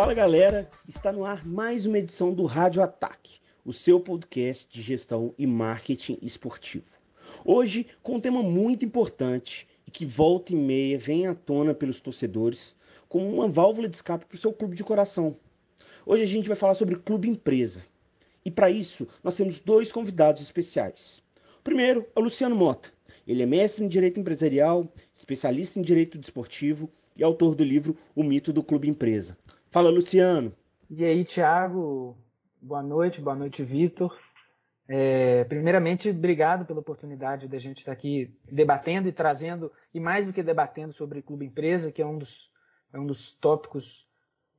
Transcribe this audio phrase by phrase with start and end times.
[0.00, 4.80] Fala galera, está no ar mais uma edição do Rádio Ataque, o seu podcast de
[4.80, 6.86] gestão e marketing esportivo.
[7.44, 12.00] Hoje com um tema muito importante e que volta e meia vem à tona pelos
[12.00, 12.76] torcedores
[13.08, 15.36] como uma válvula de escape para o seu clube de coração.
[16.06, 17.84] Hoje a gente vai falar sobre clube empresa.
[18.44, 21.24] E para isso nós temos dois convidados especiais.
[21.58, 22.92] O primeiro é o Luciano Mota.
[23.26, 28.22] Ele é mestre em Direito Empresarial, especialista em Direito Desportivo e autor do livro O
[28.22, 29.36] Mito do Clube Empresa.
[29.70, 30.52] Fala, Luciano.
[30.88, 32.16] E aí, Thiago?
[32.60, 34.18] Boa noite, boa noite, Vitor.
[34.88, 40.32] É, primeiramente, obrigado pela oportunidade da gente estar aqui debatendo e trazendo, e mais do
[40.32, 42.50] que debatendo sobre Clube Empresa, que é um dos,
[42.92, 44.08] é um dos tópicos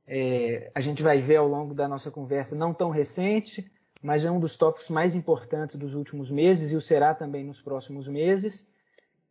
[0.06, 3.70] é, a gente vai ver ao longo da nossa conversa, não tão recente,
[4.02, 7.60] mas é um dos tópicos mais importantes dos últimos meses e o será também nos
[7.60, 8.66] próximos meses.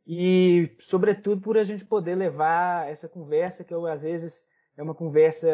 [0.07, 4.45] E, sobretudo, por a gente poder levar essa conversa que eu, às vezes,
[4.79, 5.49] é uma conversa,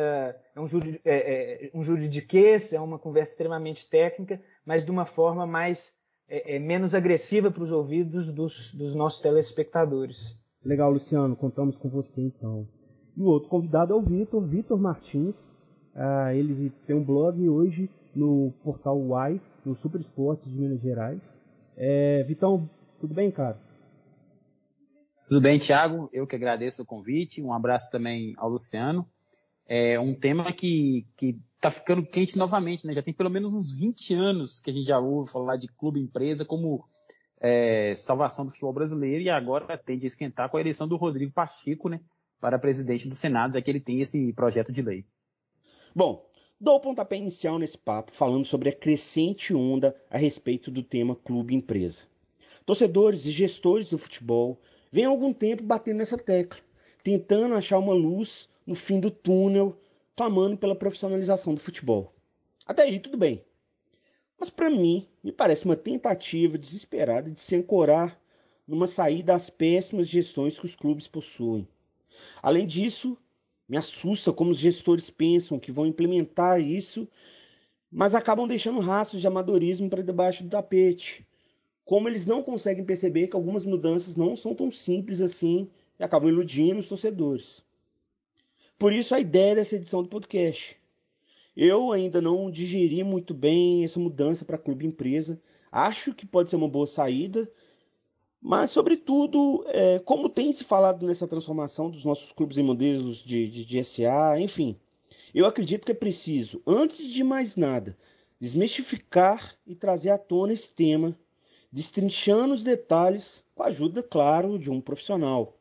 [0.55, 5.03] é um, juri, é, é, um juridiquês, é uma conversa extremamente técnica, mas de uma
[5.03, 5.95] forma mais
[6.29, 10.37] é, é menos agressiva para os ouvidos dos, dos, nossos telespectadores.
[10.63, 12.67] Legal, Luciano, contamos com você então.
[13.17, 15.35] E o outro convidado é o Vitor, Vitor Martins.
[15.95, 21.19] Uh, ele tem um blog hoje no portal Uai, no Super Esportes de Minas Gerais.
[21.75, 22.69] É, Vitão,
[23.01, 23.57] tudo bem, cara?
[25.27, 26.11] Tudo bem, Thiago?
[26.13, 27.41] Eu que agradeço o convite.
[27.41, 29.07] Um abraço também ao Luciano
[29.67, 31.05] é um tema que
[31.55, 32.93] está ficando quente novamente, né?
[32.93, 35.99] Já tem pelo menos uns 20 anos que a gente já ouve falar de clube
[35.99, 36.85] empresa como
[37.39, 41.31] é, salvação do futebol brasileiro e agora tende a esquentar com a eleição do Rodrigo
[41.31, 41.99] Pacheco, né?
[42.39, 45.05] Para presidente do Senado, já que ele tem esse projeto de lei.
[45.95, 50.83] Bom, dou o pontapé inicial nesse papo falando sobre a crescente onda a respeito do
[50.83, 52.03] tema clube empresa.
[52.65, 54.59] Torcedores e gestores do futebol
[54.91, 56.59] vêm há algum tempo batendo nessa tecla,
[57.03, 59.79] tentando achar uma luz no fim do túnel,
[60.15, 62.13] clamando pela profissionalização do futebol.
[62.65, 63.43] Até aí tudo bem.
[64.39, 68.19] Mas para mim, me parece uma tentativa desesperada de se ancorar
[68.67, 71.67] numa saída às péssimas gestões que os clubes possuem.
[72.41, 73.17] Além disso,
[73.67, 77.07] me assusta como os gestores pensam que vão implementar isso,
[77.91, 81.25] mas acabam deixando rastros de amadorismo para debaixo do tapete.
[81.83, 86.29] Como eles não conseguem perceber que algumas mudanças não são tão simples assim e acabam
[86.29, 87.63] iludindo os torcedores.
[88.77, 90.77] Por isso a ideia dessa edição do podcast.
[91.55, 95.41] Eu ainda não digeri muito bem essa mudança para clube empresa.
[95.71, 97.49] Acho que pode ser uma boa saída,
[98.41, 103.49] mas sobretudo, é, como tem se falado nessa transformação dos nossos clubes em modelos de,
[103.49, 104.77] de, de SA, enfim,
[105.33, 107.97] eu acredito que é preciso, antes de mais nada,
[108.39, 111.17] desmistificar e trazer à tona esse tema,
[111.71, 115.57] destrinchando os detalhes com a ajuda, claro, de um profissional.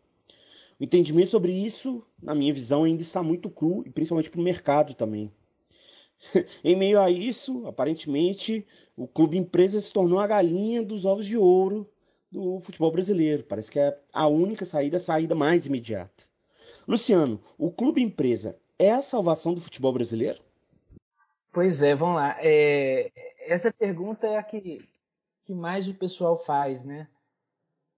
[0.78, 4.44] O entendimento sobre isso, na minha visão, ainda está muito cru, e principalmente para o
[4.44, 5.30] mercado também.
[6.64, 11.36] em meio a isso, aparentemente, o clube empresa se tornou a galinha dos ovos de
[11.36, 11.88] ouro
[12.30, 13.44] do futebol brasileiro.
[13.44, 16.24] Parece que é a única saída, a saída mais imediata.
[16.86, 20.42] Luciano, o clube empresa é a salvação do futebol brasileiro?
[21.52, 22.36] Pois é, vamos lá.
[22.40, 23.12] É,
[23.46, 24.86] essa pergunta é a que,
[25.44, 27.08] que mais o pessoal faz, né?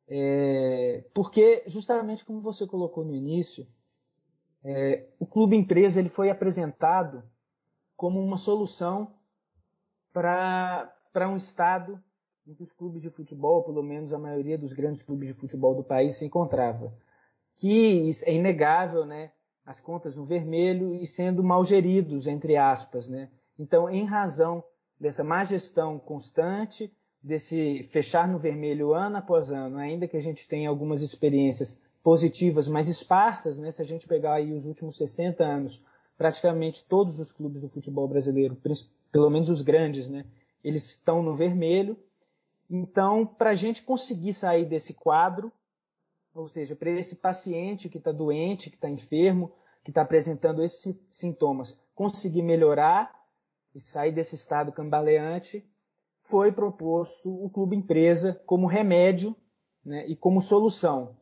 [0.09, 3.67] É, porque, justamente como você colocou no início,
[4.63, 7.23] é, o clube empresa ele foi apresentado
[7.97, 9.15] como uma solução
[10.13, 12.03] para um estado
[12.47, 15.75] em que os clubes de futebol, pelo menos a maioria dos grandes clubes de futebol
[15.75, 16.93] do país, se encontrava.
[17.57, 19.33] Que é inegável, né?
[19.65, 23.31] As contas no vermelho e sendo mal geridos, entre aspas, né?
[23.59, 24.63] Então, em razão
[24.99, 26.93] dessa má gestão constante,
[27.27, 32.69] desse fechar no vermelho ano após ano, ainda que a gente tenha algumas experiências positivas,
[32.69, 33.73] mas esparsas, né?
[33.73, 35.85] Se a gente pegar aí os últimos 60 anos,
[36.17, 38.57] praticamente todos os clubes do futebol brasileiro,
[39.11, 40.25] pelo menos os grandes, né?
[40.63, 41.97] Eles estão no vermelho.
[42.71, 45.51] Então, para a gente conseguir sair desse quadro,
[46.33, 49.51] ou seja, para esse paciente que está doente, que está enfermo,
[49.83, 53.13] que está apresentando esses sintomas, conseguir melhorar
[53.75, 55.69] e sair desse estado cambaleante,
[56.29, 59.35] foi proposto o clube empresa como remédio
[59.85, 61.17] né, e como solução.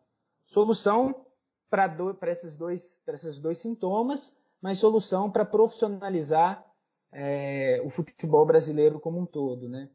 [0.47, 1.27] Solução
[1.69, 6.65] para do, esses, dois, esses dois sintomas, mas solução para profissionalizar
[7.13, 9.69] é, o futebol brasileiro como um todo.
[9.69, 9.89] Né?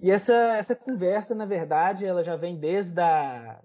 [0.00, 3.60] E essa, essa conversa, na verdade, ela já vem desde a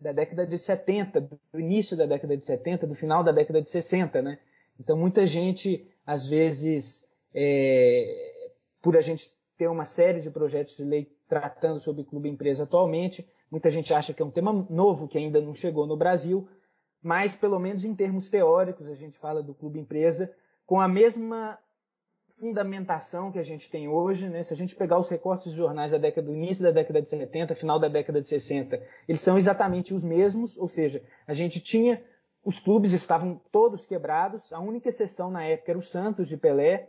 [0.00, 3.68] da década de 70, do início da década de 70, do final da década de
[3.68, 4.38] 60, né?
[4.78, 10.84] Então muita gente, às vezes, é, por a gente ter uma série de projetos de
[10.84, 13.28] lei tratando sobre clube empresa atualmente.
[13.50, 16.48] Muita gente acha que é um tema novo que ainda não chegou no Brasil,
[17.02, 20.32] mas pelo menos em termos teóricos a gente fala do clube empresa
[20.64, 21.58] com a mesma
[22.38, 24.42] fundamentação que a gente tem hoje, né?
[24.44, 27.08] Se a gente pegar os recortes de jornais da década do início da década de
[27.08, 31.58] 70, final da década de 60, eles são exatamente os mesmos, ou seja, a gente
[31.60, 32.00] tinha
[32.44, 36.88] os clubes estavam todos quebrados, a única exceção na época era o Santos de Pelé,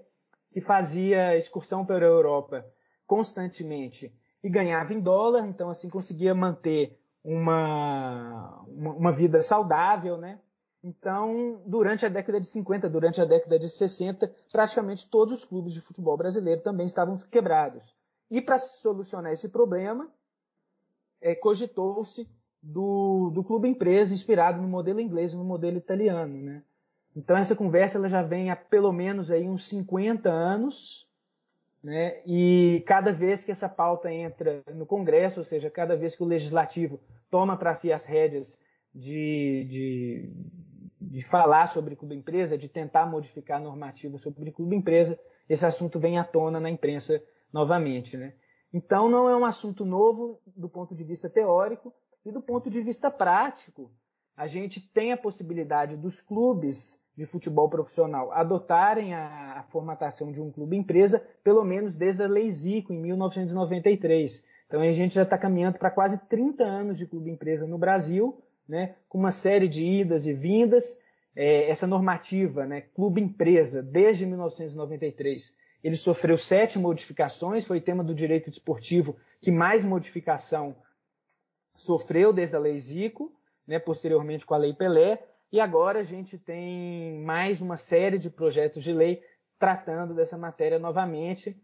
[0.51, 2.65] que fazia excursão pela Europa
[3.05, 4.13] constantemente
[4.43, 10.39] e ganhava em dólar, então assim conseguia manter uma, uma, vida saudável, né?
[10.81, 15.73] Então, durante a década de 50, durante a década de 60, praticamente todos os clubes
[15.73, 17.93] de futebol brasileiro também estavam quebrados.
[18.31, 20.09] E para solucionar esse problema,
[21.19, 22.29] é, cogitou-se
[22.61, 26.63] do, do clube empresa inspirado no modelo inglês e no modelo italiano, né?
[27.15, 31.07] Então essa conversa ela já vem há pelo menos aí uns 50 anos,
[31.83, 32.21] né?
[32.25, 36.27] E cada vez que essa pauta entra no Congresso, ou seja, cada vez que o
[36.27, 38.59] Legislativo toma para si as rédeas
[38.93, 40.33] de, de,
[40.99, 46.19] de falar sobre clube empresa, de tentar modificar normativa sobre clube empresa, esse assunto vem
[46.19, 48.33] à tona na imprensa novamente, né?
[48.71, 52.81] Então não é um assunto novo do ponto de vista teórico e do ponto de
[52.81, 53.91] vista prático.
[54.39, 60.41] A gente tem a possibilidade dos clubes de futebol profissional adotarem a, a formatação de
[60.41, 64.41] um clube empresa, pelo menos desde a Lei Zico, em 1993.
[64.65, 68.41] Então a gente já está caminhando para quase 30 anos de clube empresa no Brasil,
[68.65, 70.97] né, com uma série de idas e vindas.
[71.35, 75.53] É, essa normativa, né, clube empresa, desde 1993,
[75.83, 80.77] ele sofreu sete modificações, foi tema do direito desportivo que mais modificação
[81.73, 83.33] sofreu desde a Lei Zico,
[83.69, 88.27] né, posteriormente com a Lei Pelé, e agora a gente tem mais uma série de
[88.27, 89.21] projetos de lei
[89.59, 91.55] tratando dessa matéria novamente.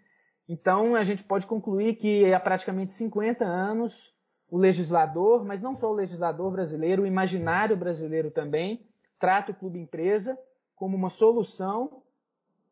[0.48, 4.14] Então a gente pode concluir que há praticamente 50 anos
[4.52, 8.86] o legislador, mas não só o legislador brasileiro, o imaginário brasileiro também,
[9.20, 10.38] trata o clube empresa
[10.76, 12.04] como uma solução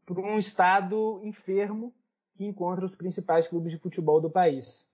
[0.05, 1.91] para um estado enfermo
[2.35, 4.87] que encontra os principais clubes de futebol do país.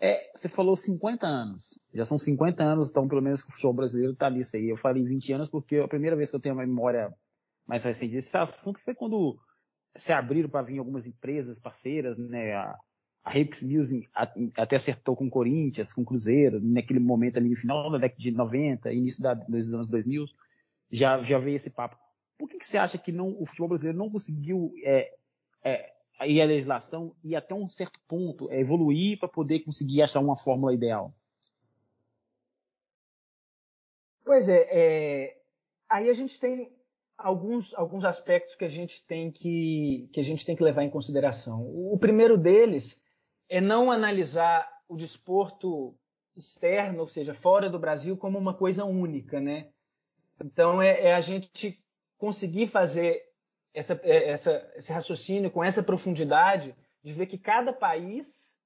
[0.00, 1.78] É, você falou 50 anos.
[1.92, 4.68] Já são 50 anos, então pelo menos que o futebol brasileiro está nisso aí.
[4.68, 7.12] Eu falei 20 anos porque a primeira vez que eu tenho uma memória
[7.66, 9.38] mais recente desse assunto foi quando
[9.96, 12.54] se abriram para vir algumas empresas parceiras, né?
[12.54, 12.78] A,
[13.24, 14.08] a Music
[14.56, 18.20] até acertou com o Corinthians, com o Cruzeiro, naquele momento ali no final da década
[18.20, 20.24] de 90, início da, dos anos 2000,
[20.90, 21.98] já, já veio esse papo.
[22.38, 25.12] Por que, que você acha que não, o futebol brasileiro não conseguiu é,
[25.62, 25.92] é,
[26.26, 30.36] e a legislação e até um certo ponto é, evoluir para poder conseguir achar uma
[30.36, 31.14] fórmula ideal?
[34.24, 35.40] Pois é, é,
[35.88, 36.70] aí a gente tem
[37.16, 40.90] alguns, alguns aspectos que a gente tem que, que a gente tem que levar em
[40.90, 41.62] consideração.
[41.62, 43.02] O, primeiro deles
[43.48, 45.94] é não analisar o desporto
[46.36, 49.70] externo, ou seja, fora do Brasil, como uma coisa única, né?
[50.40, 51.82] Então é, é a gente
[52.16, 53.27] conseguir fazer
[53.78, 58.56] essa, é, essa, esse raciocínio com essa profundidade de ver que cada país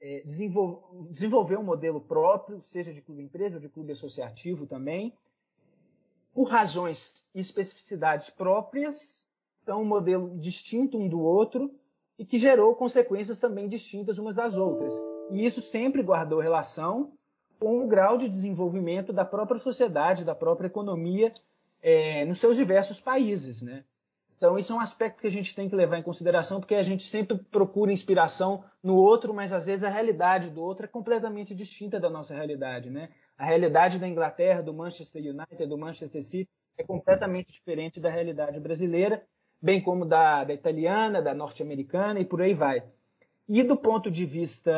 [0.00, 5.12] é, desenvolve, desenvolveu um modelo próprio, seja de clube empresa ou de clube associativo também,
[6.32, 9.26] por razões e especificidades próprias,
[9.62, 11.74] então um modelo distinto um do outro
[12.18, 14.94] e que gerou consequências também distintas umas das outras.
[15.30, 17.12] E isso sempre guardou relação
[17.58, 21.32] com o grau de desenvolvimento da própria sociedade, da própria economia
[21.82, 23.84] é, nos seus diversos países, né?
[24.36, 26.82] Então, isso é um aspecto que a gente tem que levar em consideração, porque a
[26.82, 31.54] gente sempre procura inspiração no outro, mas às vezes a realidade do outro é completamente
[31.54, 32.90] distinta da nossa realidade.
[32.90, 33.08] Né?
[33.38, 38.60] A realidade da Inglaterra, do Manchester United, do Manchester City, é completamente diferente da realidade
[38.60, 39.22] brasileira,
[39.60, 42.84] bem como da, da italiana, da norte-americana e por aí vai.
[43.48, 44.72] E do ponto de vista.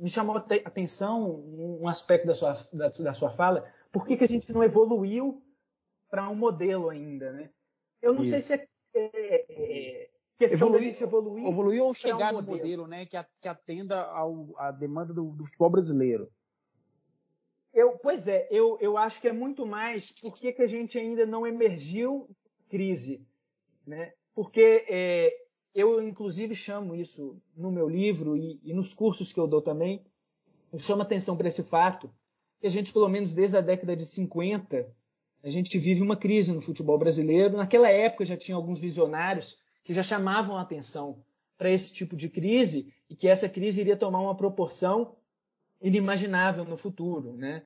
[0.00, 4.24] Me chamou a atenção um aspecto da sua, da, da sua fala, por que, que
[4.24, 5.40] a gente não evoluiu
[6.10, 7.50] para um modelo ainda, né?
[8.00, 8.30] Eu não Isso.
[8.30, 12.86] sei se é é, é, questão evoluir, evoluir, evoluir ou chegar um no modelo, modelo
[12.86, 16.30] né, que atenda ao, à demanda do, do, futebol brasileiro.
[17.72, 21.26] Eu, pois é, eu, eu acho que é muito mais por que a gente ainda
[21.26, 22.28] não emergiu
[22.68, 23.26] crise,
[23.86, 24.12] né?
[24.34, 25.32] Porque é,
[25.74, 30.04] eu inclusive chamo isso no meu livro e, e nos cursos que eu dou também,
[30.72, 32.10] eu chamo atenção para esse fato
[32.60, 34.92] que a gente pelo menos desde a década de 50
[35.42, 37.56] a gente vive uma crise no futebol brasileiro.
[37.56, 41.24] Naquela época já tinha alguns visionários que já chamavam a atenção
[41.56, 45.16] para esse tipo de crise e que essa crise iria tomar uma proporção
[45.80, 47.64] inimaginável no futuro, né?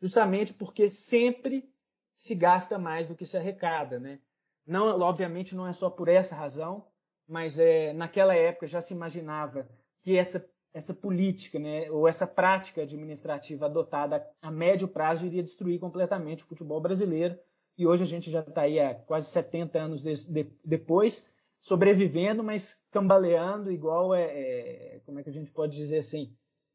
[0.00, 1.68] Justamente porque sempre
[2.14, 4.18] se gasta mais do que se arrecada, né?
[4.66, 6.86] Não, obviamente não é só por essa razão,
[7.26, 9.68] mas é, naquela época já se imaginava
[10.00, 15.78] que essa essa política, né, ou essa prática administrativa adotada a médio prazo iria destruir
[15.78, 17.38] completamente o futebol brasileiro
[17.78, 21.28] e hoje a gente já está aí há quase 70 anos de, de, depois,
[21.60, 26.32] sobrevivendo, mas cambaleando igual é, é, como é que a gente pode dizer assim,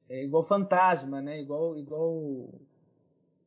[0.10, 1.40] é igual fantasma, né?
[1.40, 2.50] Igual, igual,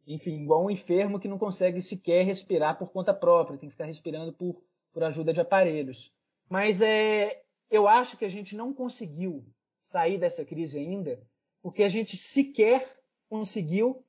[0.07, 3.87] enfim, igual um enfermo que não consegue sequer respirar por conta própria, tem que ficar
[3.87, 6.13] respirando por, por ajuda de aparelhos.
[6.49, 9.45] Mas é, eu acho que a gente não conseguiu
[9.83, 11.21] sair dessa crise ainda,
[11.61, 12.99] porque a gente sequer
[13.29, 14.05] conseguiu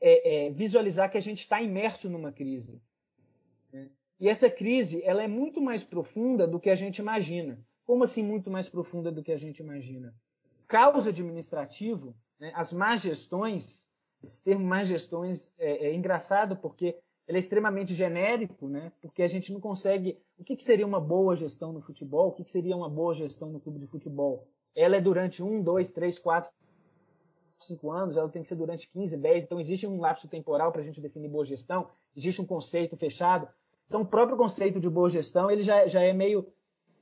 [0.00, 2.80] é, é, visualizar que a gente está imerso numa crise.
[3.72, 3.88] Né?
[4.20, 7.58] E essa crise ela é muito mais profunda do que a gente imagina.
[7.86, 10.14] Como assim muito mais profunda do que a gente imagina?
[10.66, 13.88] Caos administrativo, né, as más gestões,
[14.22, 18.90] esse termo más gestões é, é, engraçado porque ele é extremamente genérico, né?
[19.00, 20.18] Porque a gente não consegue.
[20.38, 22.28] O que, que seria uma boa gestão no futebol?
[22.28, 24.48] O que, que seria uma boa gestão no clube de futebol?
[24.74, 26.50] Ela é durante um, dois, três, quatro,
[27.58, 29.44] cinco anos, ela tem que ser durante 15, 10.
[29.44, 33.48] Então, existe um lapso temporal para a gente definir boa gestão, existe um conceito fechado.
[33.86, 36.46] Então, o próprio conceito de boa gestão, ele já, já é meio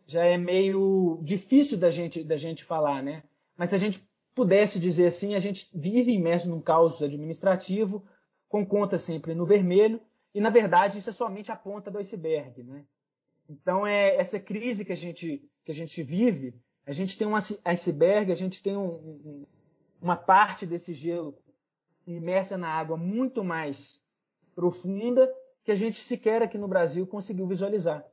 [0.09, 3.25] já é meio difícil da gente da gente falar, né?
[3.57, 8.05] Mas se a gente pudesse dizer assim, a gente vive imerso num caos administrativo,
[8.49, 10.01] com conta sempre no vermelho,
[10.33, 12.85] e na verdade isso é somente a ponta do iceberg, né?
[13.49, 16.55] Então é essa crise que a gente que a gente vive,
[16.87, 19.47] a gente tem um iceberg, a gente tem um, um,
[20.01, 21.37] uma parte desse gelo
[22.07, 24.01] imersa na água muito mais
[24.55, 25.29] profunda
[25.65, 28.07] que a gente sequer aqui no Brasil conseguiu visualizar.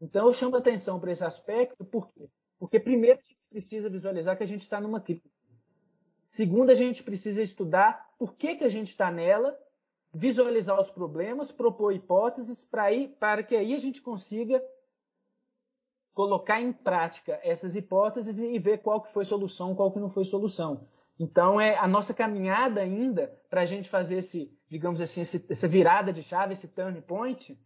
[0.00, 2.28] Então eu chamo a atenção para esse aspecto, por quê?
[2.58, 5.30] Porque primeiro a gente precisa visualizar que a gente está numa crise.
[6.24, 9.56] Segundo, a gente precisa estudar por que, que a gente está nela,
[10.12, 14.60] visualizar os problemas, propor hipóteses para, que aí a gente consiga
[16.16, 20.24] colocar em prática essas hipóteses e ver qual que foi solução, qual que não foi
[20.24, 20.88] solução.
[21.20, 25.68] Então, é a nossa caminhada ainda para a gente fazer esse, digamos assim, esse, essa
[25.68, 27.58] virada de chave, esse turn point,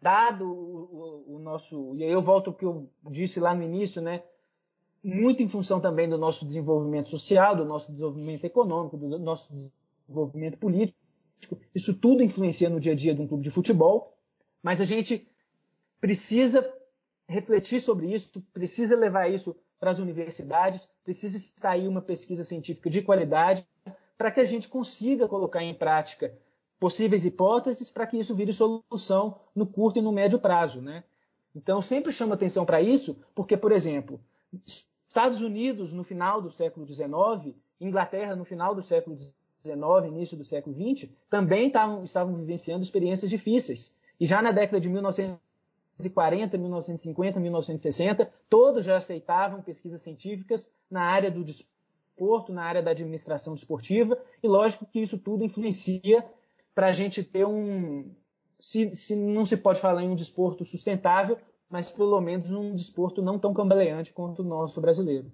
[0.00, 1.94] dado o, o, o, nosso.
[1.96, 4.22] E aí eu volto ao que eu disse lá no início, né?
[5.04, 10.56] Muito em função também do nosso desenvolvimento social, do nosso desenvolvimento econômico, do nosso desenvolvimento
[10.56, 10.96] político.
[11.74, 14.16] Isso tudo influencia no dia a dia de um clube de futebol,
[14.62, 15.28] mas a gente
[16.00, 16.62] precisa
[17.28, 23.02] refletir sobre isso, precisa levar isso para as universidades, precisa sair uma pesquisa científica de
[23.02, 23.66] qualidade
[24.16, 26.34] para que a gente consiga colocar em prática
[26.80, 30.80] possíveis hipóteses para que isso vire solução no curto e no médio prazo.
[30.80, 31.04] Né?
[31.54, 34.20] Então, sempre chamo atenção para isso, porque, por exemplo,
[35.06, 39.36] Estados Unidos no final do século XIX, Inglaterra no final do século XIX,
[40.06, 43.96] início do século XX, também tavam, estavam vivenciando experiências difíceis.
[44.18, 45.47] E já na década de 1900
[45.98, 52.92] 1940, 1950, 1960, todos já aceitavam pesquisas científicas na área do desporto, na área da
[52.92, 56.24] administração desportiva, e lógico que isso tudo influencia
[56.74, 58.10] para a gente ter um.
[58.58, 61.38] Se, se não se pode falar em um desporto sustentável,
[61.70, 65.30] mas pelo menos um desporto não tão cambaleante quanto o nosso brasileiro.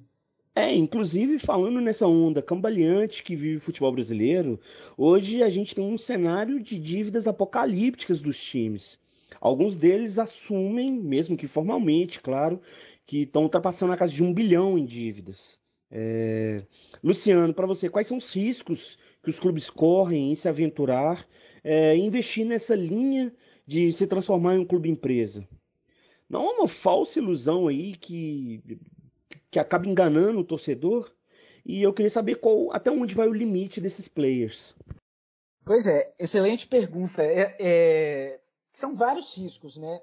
[0.55, 4.61] É, inclusive falando nessa onda cambaleante que vive o futebol brasileiro,
[4.97, 8.99] hoje a gente tem um cenário de dívidas apocalípticas dos times.
[9.45, 12.63] Alguns deles assumem, mesmo que formalmente, claro,
[13.05, 15.61] que estão ultrapassando a casa de um bilhão em dívidas.
[15.91, 16.63] É...
[17.03, 21.29] Luciano, para você, quais são os riscos que os clubes correm em se aventurar
[21.63, 23.35] é, investir nessa linha
[23.67, 25.47] de se transformar em um clube empresa?
[26.27, 28.63] Não é uma falsa ilusão aí que,
[29.51, 31.13] que acaba enganando o torcedor?
[31.67, 34.75] E eu queria saber qual, até onde vai o limite desses players.
[35.67, 37.23] Pois é, excelente pergunta.
[37.23, 38.41] É, é,
[38.75, 40.03] são vários riscos, né?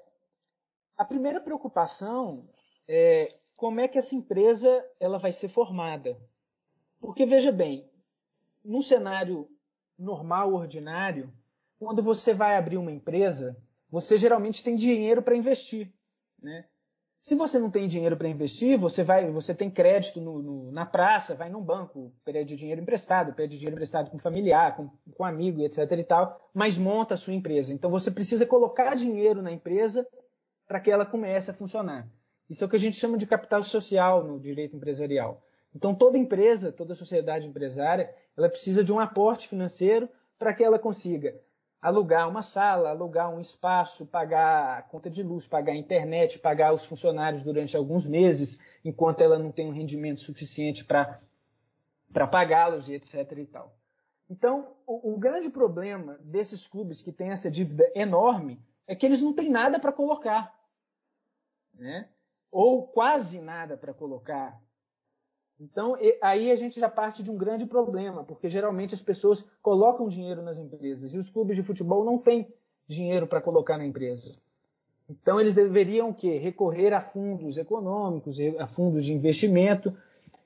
[0.96, 2.42] A primeira preocupação
[2.88, 6.18] é como é que essa empresa ela vai ser formada.
[6.98, 7.88] Porque veja bem,
[8.64, 9.48] num cenário
[9.98, 11.32] normal, ordinário,
[11.78, 13.56] quando você vai abrir uma empresa,
[13.90, 15.92] você geralmente tem dinheiro para investir,
[16.40, 16.66] né?
[17.16, 20.84] Se você não tem dinheiro para investir, você vai, você tem crédito no, no, na
[20.84, 25.62] praça, vai num banco, pede dinheiro emprestado, pede dinheiro emprestado com familiar, com, com amigo,
[25.62, 25.78] etc.
[25.92, 27.72] e tal, mas monta a sua empresa.
[27.72, 30.06] Então você precisa colocar dinheiro na empresa
[30.66, 32.08] para que ela comece a funcionar.
[32.50, 35.42] Isso é o que a gente chama de capital social no direito empresarial.
[35.74, 40.78] Então toda empresa, toda sociedade empresária, ela precisa de um aporte financeiro para que ela
[40.78, 41.40] consiga
[41.82, 46.72] alugar uma sala, alugar um espaço, pagar a conta de luz, pagar a internet, pagar
[46.72, 51.18] os funcionários durante alguns meses, enquanto ela não tem um rendimento suficiente para
[52.30, 53.32] pagá-los e etc.
[53.36, 53.76] E tal.
[54.30, 59.20] Então, o, o, grande problema desses clubes que têm essa dívida enorme é que eles
[59.20, 60.56] não têm nada para colocar.
[61.74, 62.08] Né?
[62.50, 64.58] Ou quase nada para colocar.
[65.62, 70.08] Então, aí a gente já parte de um grande problema, porque geralmente as pessoas colocam
[70.08, 72.52] dinheiro nas empresas e os clubes de futebol não têm
[72.88, 74.36] dinheiro para colocar na empresa.
[75.08, 76.36] Então eles deveriam o quê?
[76.36, 79.96] Recorrer a fundos econômicos, a fundos de investimento,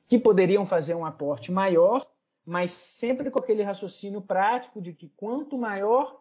[0.07, 2.07] que poderiam fazer um aporte maior,
[2.45, 6.21] mas sempre com aquele raciocínio prático de que quanto maior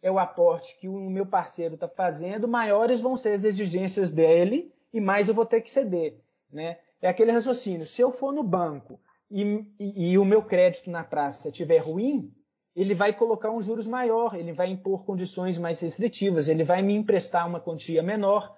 [0.00, 4.72] é o aporte que o meu parceiro está fazendo, maiores vão ser as exigências dele
[4.92, 6.20] e mais eu vou ter que ceder.
[6.52, 6.78] Né?
[7.00, 7.86] É aquele raciocínio.
[7.86, 9.00] Se eu for no banco
[9.30, 12.32] e, e, e o meu crédito na praça estiver ruim,
[12.74, 16.94] ele vai colocar um juros maior, ele vai impor condições mais restritivas, ele vai me
[16.94, 18.56] emprestar uma quantia menor.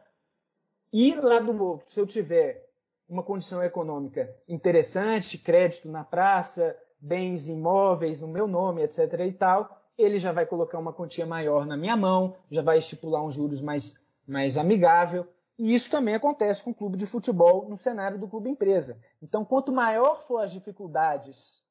[0.93, 2.69] E lá do outro, se eu tiver
[3.09, 8.99] uma condição econômica interessante, crédito na praça, bens imóveis no meu nome, etc.
[9.27, 13.25] e tal, ele já vai colocar uma quantia maior na minha mão, já vai estipular
[13.25, 15.27] um juros mais, mais amigável.
[15.61, 18.99] E isso também acontece com o clube de futebol no cenário do clube empresa.
[19.21, 21.63] Então, quanto maior for as dificuldades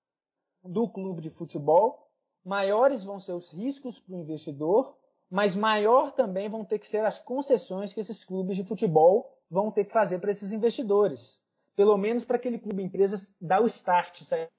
[0.64, 2.08] do clube de futebol,
[2.46, 4.96] maiores vão ser os riscos para o investidor,
[5.28, 9.72] mas maior também vão ter que ser as concessões que esses clubes de futebol vão
[9.72, 11.42] ter que fazer para esses investidores.
[11.76, 14.52] Pelo menos para aquele clube empresa dar o start, sair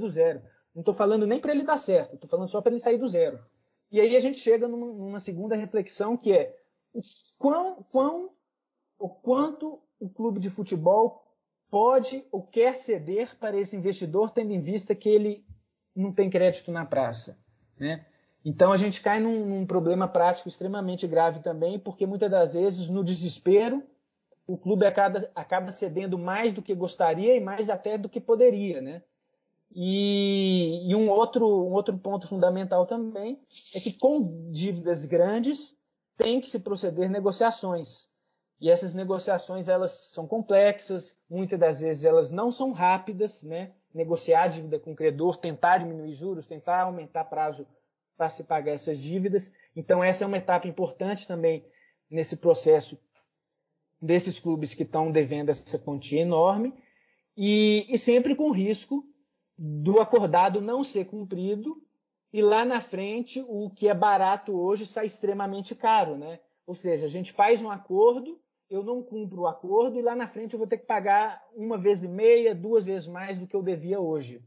[0.00, 0.42] do zero.
[0.74, 3.06] Não estou falando nem para ele dar certo, estou falando só para ele sair do
[3.06, 3.38] zero.
[3.88, 6.58] E aí a gente chega numa, segunda reflexão que é
[6.92, 7.00] o,
[7.38, 8.30] quão, quão,
[8.98, 11.24] o quanto o clube de futebol
[11.70, 15.44] pode ou quer ceder para esse investidor, tendo em vista que ele
[15.94, 17.38] não tem crédito na praça.
[17.78, 18.06] Né?
[18.44, 22.88] Então a gente cai num, num, problema prático extremamente grave também, porque muitas das vezes,
[22.88, 23.82] no desespero,
[24.46, 28.80] o clube acaba, acaba cedendo mais do que gostaria e mais até do que poderia.
[28.80, 29.02] Né?
[29.74, 33.40] E, e um, outro, um outro ponto fundamental também
[33.74, 35.76] é que com dívidas grandes
[36.16, 38.08] tem que se proceder negociações.
[38.60, 43.72] E essas negociações elas são complexas, muitas das vezes elas não são rápidas, né?
[43.92, 47.66] Negociar dívida com o credor, tentar diminuir juros, tentar aumentar prazo
[48.16, 49.52] para se pagar essas dívidas.
[49.74, 51.64] Então essa é uma etapa importante também
[52.10, 52.98] nesse processo
[54.00, 56.74] desses clubes que estão devendo essa quantia enorme
[57.36, 59.04] e, e sempre com risco
[59.56, 61.82] do acordado não ser cumprido
[62.32, 66.40] e lá na frente o que é barato hoje sai extremamente caro, né?
[66.66, 70.26] Ou seja, a gente faz um acordo, eu não cumpro o acordo e lá na
[70.26, 73.54] frente eu vou ter que pagar uma vez e meia, duas vezes mais do que
[73.54, 74.42] eu devia hoje.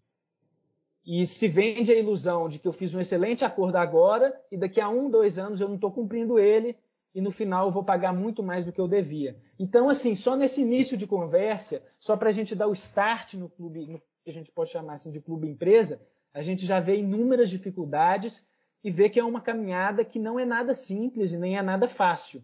[1.06, 4.82] E se vende a ilusão de que eu fiz um excelente acordo agora e daqui
[4.82, 6.75] a um, dois anos eu não estou cumprindo ele
[7.15, 9.38] e no final eu vou pagar muito mais do que eu devia.
[9.58, 13.49] Então, assim, só nesse início de conversa, só para a gente dar o start no
[13.49, 16.01] clube, no que a gente pode chamar assim de clube empresa,
[16.34, 18.45] a gente já vê inúmeras dificuldades
[18.84, 21.88] e vê que é uma caminhada que não é nada simples e nem é nada
[21.88, 22.43] fácil.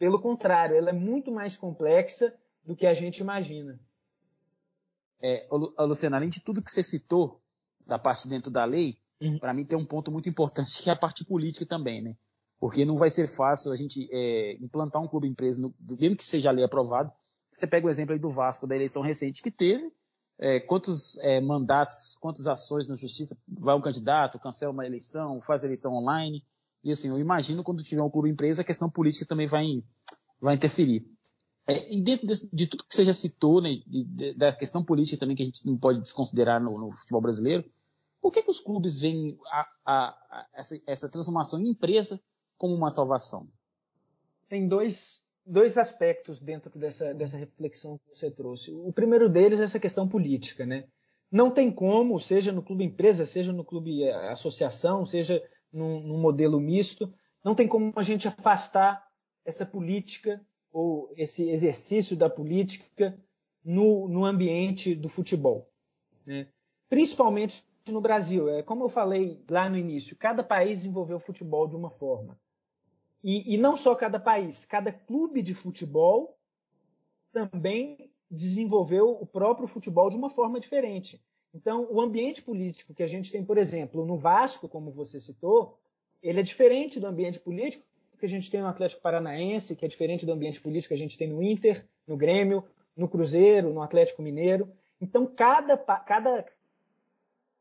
[0.00, 2.34] Pelo contrário, ela é muito mais complexa
[2.64, 3.78] do que a gente imagina.
[5.20, 5.46] É,
[5.78, 7.38] Luciano, além de tudo que você citou
[7.86, 9.38] da parte dentro da lei, uhum.
[9.38, 12.16] para mim tem um ponto muito importante que é a parte política também, né?
[12.58, 16.24] Porque não vai ser fácil a gente é, implantar um clube empresa, no, mesmo que
[16.24, 17.12] seja a lei aprovada.
[17.52, 19.92] Você pega o exemplo aí do Vasco, da eleição recente que teve,
[20.38, 25.62] é, quantos é, mandatos, quantas ações na justiça vai um candidato, cancela uma eleição, faz
[25.62, 26.42] eleição online.
[26.82, 29.82] E assim, eu imagino quando tiver um clube empresa, a questão política também vai,
[30.40, 31.06] vai interferir.
[31.66, 35.18] É, e dentro de, de, tudo que você já citou, né, de, da questão política
[35.18, 37.64] também que a gente não pode desconsiderar no, no futebol brasileiro,
[38.20, 42.20] por que, que os clubes veem a, a, a, essa, essa transformação em empresa
[42.58, 43.48] como uma salvação?
[44.48, 48.72] Tem dois, dois aspectos dentro dessa, dessa reflexão que você trouxe.
[48.72, 50.84] O primeiro deles é essa questão política, né?
[51.30, 55.40] Não tem como, seja no clube empresa, seja no clube eh, associação, seja
[55.72, 57.12] num, num modelo misto,
[57.44, 59.08] não tem como a gente afastar
[59.44, 63.18] essa política ou esse exercício da política
[63.64, 65.70] no, no ambiente do futebol.
[66.26, 66.48] Né?
[66.88, 68.48] Principalmente no Brasil.
[68.48, 72.38] É, como eu falei lá no início, cada país desenvolveu o futebol de uma forma.
[73.22, 76.38] E, e não só cada país, cada clube de futebol
[77.32, 81.20] também desenvolveu o próprio futebol de uma forma diferente.
[81.52, 85.78] Então, o ambiente político que a gente tem, por exemplo, no Vasco, como você citou,
[86.22, 87.84] ele é diferente do ambiente político
[88.18, 90.98] que a gente tem no Atlético Paranaense, que é diferente do ambiente político que a
[90.98, 92.62] gente tem no Inter, no Grêmio,
[92.94, 94.70] no Cruzeiro, no Atlético Mineiro.
[95.00, 96.44] Então, cada, cada,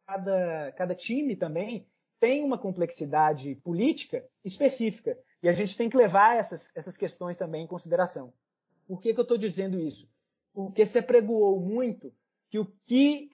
[0.06, 1.88] cada, cada time também
[2.20, 5.18] tem uma complexidade política específica.
[5.42, 8.34] E a gente tem que levar essas, essas questões também em consideração.
[8.86, 10.12] Por que, que eu estou dizendo isso?
[10.54, 12.14] Porque se apregoou muito
[12.50, 13.32] que o que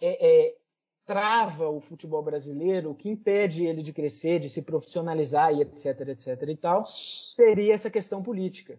[0.00, 0.56] é, é,
[1.04, 6.42] trava o futebol brasileiro, que impede ele de crescer, de se profissionalizar e etc, etc
[6.48, 8.78] e tal, seria essa questão política.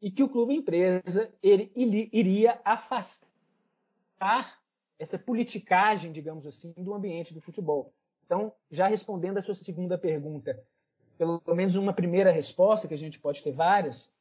[0.00, 4.60] E que o clube empresa ele, ele iria afastar
[4.98, 7.92] essa politicagem, digamos assim, do ambiente do futebol.
[8.24, 10.62] Então, já respondendo a sua segunda pergunta,
[11.16, 14.12] pelo menos uma primeira resposta, que a gente pode ter várias,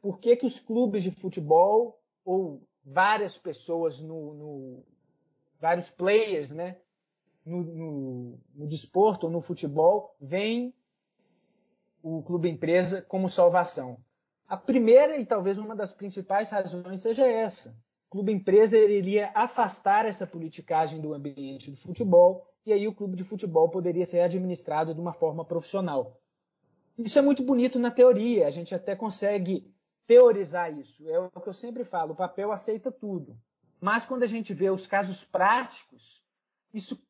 [0.00, 4.84] por que, que os clubes de futebol ou várias pessoas no, no
[5.60, 6.78] vários players, né,
[7.44, 10.74] no, no, no desporto ou no futebol veem
[12.02, 13.98] o clube empresa como salvação.
[14.48, 17.70] A primeira e talvez uma das principais razões seja essa.
[18.08, 23.16] O clube empresa iria afastar essa politicagem do ambiente do futebol e aí o clube
[23.16, 26.20] de futebol poderia ser administrado de uma forma profissional.
[26.98, 29.72] Isso é muito bonito na teoria, a gente até consegue
[30.06, 31.08] teorizar isso.
[31.08, 33.38] É o que eu sempre falo, o papel aceita tudo.
[33.80, 36.22] Mas quando a gente vê os casos práticos,
[36.72, 37.02] isso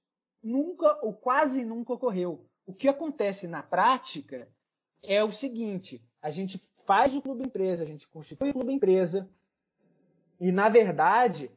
[0.43, 2.47] nunca ou quase nunca ocorreu.
[2.65, 4.49] O que acontece na prática
[5.03, 9.29] é o seguinte: a gente faz o clube empresa, a gente constitui o clube empresa,
[10.39, 11.51] e na verdade,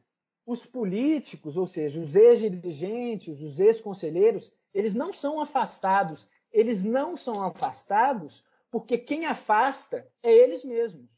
[0.46, 6.28] os políticos, ou seja, os ex-dirigentes, os ex-conselheiros, eles não são afastados.
[6.52, 11.08] Eles não são afastados porque quem afasta é eles mesmos.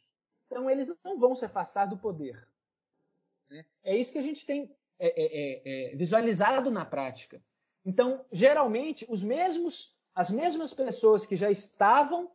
[0.47, 2.47] Então, eles não vão se afastar do poder.
[3.51, 3.65] Né?
[3.85, 7.43] É isso que a gente tem é, é, é, é, visualizado na prática.
[7.85, 12.31] Então, geralmente, os mesmos, as mesmas pessoas que já estavam,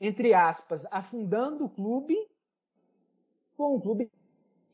[0.00, 2.16] entre aspas, afundando o clube,
[3.56, 4.10] com o clube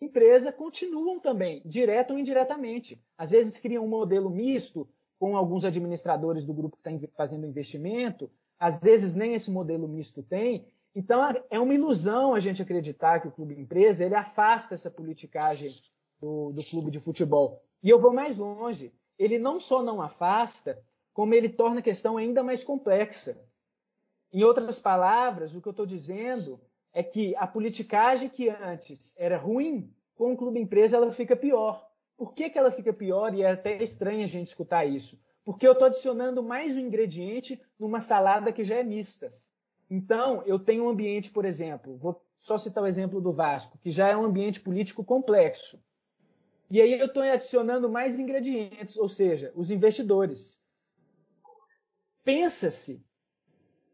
[0.01, 3.01] empresa, continuam também, direto ou indiretamente.
[3.17, 8.29] Às vezes criam um modelo misto com alguns administradores do grupo que está fazendo investimento,
[8.59, 13.29] às vezes nem esse modelo misto tem, então é uma ilusão a gente acreditar que
[13.29, 15.71] o clube empresa ele afasta essa politicagem
[16.21, 17.63] do, do clube de futebol.
[17.83, 18.93] E eu vou mais longe.
[19.19, 23.41] Ele não só não afasta, como ele torna a questão ainda mais complexa.
[24.33, 26.61] Em outras palavras, o que eu estou dizendo
[26.93, 31.87] é que a politicagem que antes era ruim, com o clube empresa ela fica pior.
[32.17, 33.35] Por que, que ela fica pior?
[33.35, 35.23] E é até estranho a gente escutar isso.
[35.45, 39.33] Porque eu estou adicionando mais um ingrediente numa salada que já é mista.
[39.95, 43.91] Então, eu tenho um ambiente, por exemplo, vou só citar o exemplo do Vasco, que
[43.91, 45.79] já é um ambiente político complexo.
[46.71, 50.59] E aí eu estou adicionando mais ingredientes, ou seja, os investidores.
[52.25, 53.05] Pensa-se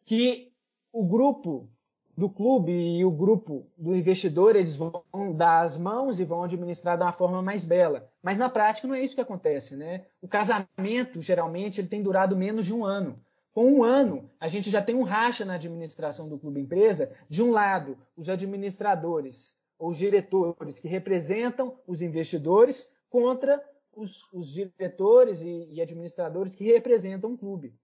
[0.05, 0.53] que
[0.93, 1.69] o grupo
[2.17, 5.03] do clube e o grupo do investidor eles vão
[5.35, 8.09] dar as mãos e vão administrar de uma forma mais bela.
[8.23, 10.07] Mas na prática não é isso que acontece, né?
[10.23, 13.21] O casamento geralmente ele tem durado menos de um ano.
[13.59, 17.13] Com um ano, a gente já tem um racha na administração do clube empresa.
[17.29, 23.61] De um lado, os administradores ou diretores que representam os investidores contra
[23.93, 27.75] os, os diretores e, e, administradores que representam o clube.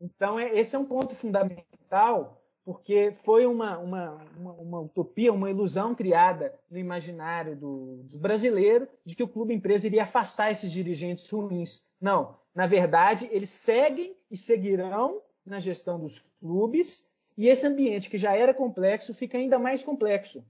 [0.00, 5.48] Então, é, esse é um ponto fundamental, porque foi uma, uma, uma, uma utopia, uma
[5.48, 10.72] ilusão criada no imaginário do, do brasileiro de que o clube empresa iria afastar esses
[10.72, 11.86] dirigentes ruins.
[12.00, 18.18] Não, na verdade, eles seguem e seguirão na gestão dos clubes, e esse ambiente que
[18.18, 20.44] já era complexo fica ainda mais complexo.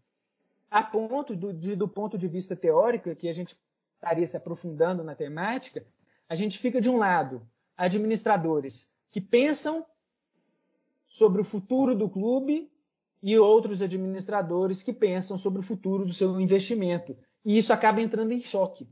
[0.70, 3.54] A ponto do, de, do ponto de vista teórico, que a gente
[3.94, 5.84] estaria se aprofundando na temática,
[6.26, 9.84] a gente fica de um lado administradores que pensam
[11.06, 12.70] sobre o futuro do clube
[13.22, 17.16] e outros administradores que pensam sobre o futuro do seu investimento.
[17.44, 18.88] E isso acaba entrando em choque.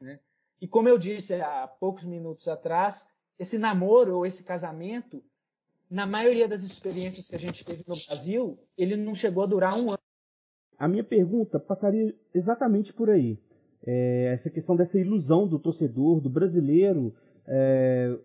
[0.00, 0.20] Né?
[0.60, 5.22] E como eu disse há poucos minutos atrás, esse namoro ou esse casamento,
[5.90, 9.74] na maioria das experiências que a gente teve no Brasil, ele não chegou a durar
[9.74, 9.98] um ano.
[10.78, 13.38] A minha pergunta passaria exatamente por aí.
[13.84, 17.14] É, essa questão dessa ilusão do torcedor, do brasileiro,
[17.46, 18.16] é,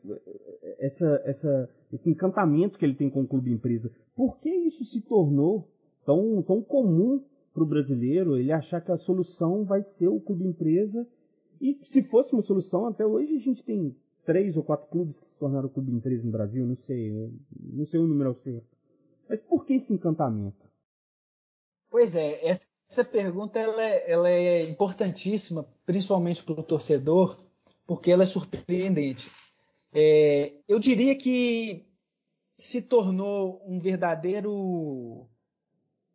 [0.80, 3.92] essa, essa, esse encantamento que ele tem com o clube empresa.
[4.16, 5.70] Por que isso se tornou
[6.06, 10.46] tão, tão comum para o brasileiro ele achar que a solução vai ser o clube
[10.46, 11.08] empresa
[11.62, 15.30] e se fosse uma solução, até hoje a gente tem três ou quatro clubes que
[15.30, 18.68] se tornaram clube empresa no Brasil, não sei, não sei o número ao certo.
[19.30, 20.68] Mas por que esse encantamento?
[21.90, 27.40] Pois é, essa, pergunta ela é, ela é importantíssima, principalmente para o torcedor,
[27.86, 29.30] porque ela é surpreendente.
[29.94, 31.86] É, eu diria que
[32.58, 35.28] se tornou um verdadeiro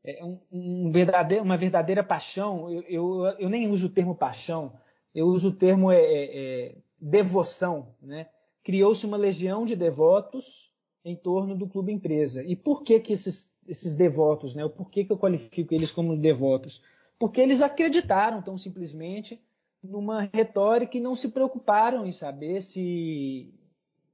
[0.04, 2.70] é, um, um verdadeiro, uma verdadeira paixão.
[2.70, 4.72] Eu, eu, eu, nem uso o termo paixão,
[5.14, 8.28] eu uso o termo é, é, é, devoção, né?
[8.64, 10.72] Criou-se uma legião de devotos
[11.04, 12.42] em torno do clube empresa.
[12.44, 14.66] E por que que esses, esses devotos, né?
[14.68, 16.82] Por que que eu qualifico eles como devotos?
[17.18, 19.42] Porque eles acreditaram tão simplesmente
[19.82, 23.52] numa retórica e não se preocuparam em saber se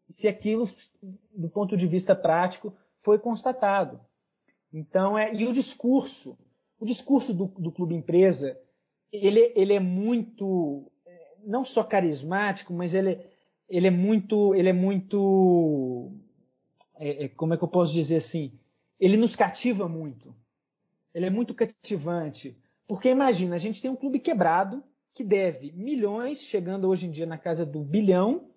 [0.08, 0.68] se aquilo,
[1.34, 4.00] do ponto de vista prático, foi constatado.
[4.72, 6.38] Então, é, e o discurso,
[6.78, 8.58] o discurso do, do clube empresa,
[9.12, 10.90] ele, ele é muito
[11.46, 13.20] não só carismático, mas ele,
[13.68, 16.10] ele é muito, ele é muito
[16.96, 18.52] é, é, como é que eu posso dizer assim?
[18.98, 20.34] Ele nos cativa muito.
[21.12, 22.56] Ele é muito cativante.
[22.86, 27.26] Porque imagina, a gente tem um clube quebrado que deve milhões, chegando hoje em dia
[27.26, 28.50] na casa do bilhão,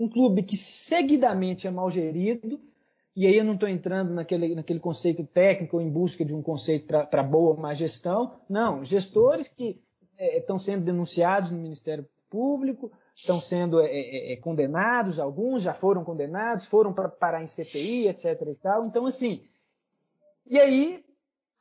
[0.00, 2.58] um clube que seguidamente é mal gerido,
[3.14, 6.86] e aí eu não estou entrando naquele, naquele conceito técnico em busca de um conceito
[7.10, 8.40] para boa ou má gestão.
[8.48, 9.78] Não, gestores que
[10.18, 15.74] estão é, sendo denunciados no Ministério Público, estão sendo é, é, é condenados, alguns já
[15.74, 18.40] foram condenados, foram para parar em CPI, etc.
[18.46, 18.86] e tal.
[18.86, 19.42] Então, assim,
[20.46, 21.04] e aí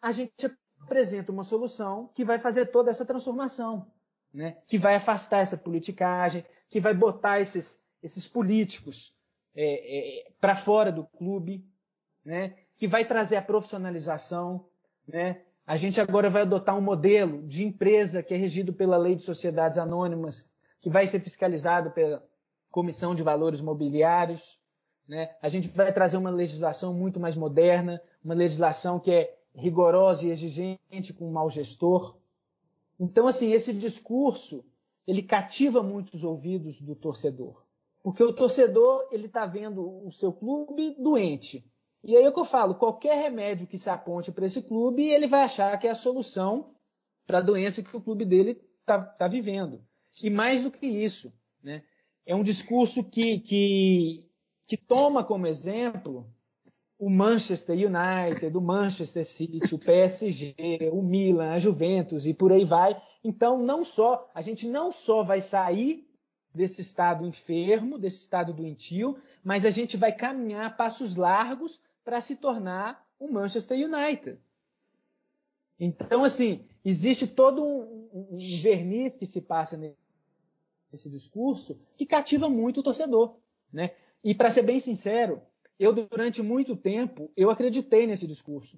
[0.02, 0.34] a gente
[0.82, 3.86] apresenta uma solução que vai fazer toda essa transformação,
[4.34, 4.58] né?
[4.66, 9.14] que vai afastar essa politicagem, que vai botar esses, esses políticos
[9.56, 11.66] é, é, para fora do clube,
[12.24, 12.56] né?
[12.76, 14.66] que vai trazer a profissionalização.
[15.08, 15.42] Né?
[15.66, 19.24] A gente agora vai adotar um modelo de empresa que é regido pela Lei de
[19.24, 22.24] Sociedades Anônimas, que vai ser fiscalizado pela
[22.72, 24.60] Comissão de Valores Mobiliários.
[25.08, 25.36] Né?
[25.42, 30.32] A gente vai trazer uma legislação muito mais moderna, uma legislação que é rigorosa e
[30.32, 32.18] exigente com o mau gestor.
[33.00, 34.64] Então, assim, esse discurso
[35.08, 37.66] ele cativa muito os ouvidos do torcedor.
[38.02, 41.66] Porque o torcedor ele está vendo o seu clube doente.
[42.04, 45.10] E aí é o que eu falo, qualquer remédio que se aponte para esse clube,
[45.10, 46.74] ele vai achar que é a solução
[47.28, 49.84] para a doença que o clube dele está tá vivendo.
[50.24, 51.84] E mais do que isso, né?
[52.30, 54.30] é um discurso que, que,
[54.68, 56.32] que toma como exemplo
[57.00, 60.56] o Manchester United, o Manchester City, o PSG,
[60.92, 63.02] o Milan, a Juventus e por aí vai.
[63.24, 66.08] Então, não só a gente não só vai sair
[66.60, 72.36] desse estado enfermo, desse estado doentio, mas a gente vai caminhar passos largos para se
[72.36, 74.38] tornar o Manchester United.
[75.80, 82.82] Então, assim, existe todo um, um verniz que se passa nesse discurso que cativa muito
[82.82, 83.38] o torcedor,
[83.72, 83.92] né?
[84.22, 85.42] E para ser bem sincero,
[85.80, 88.78] eu durante muito tempo eu acreditei nesse discurso,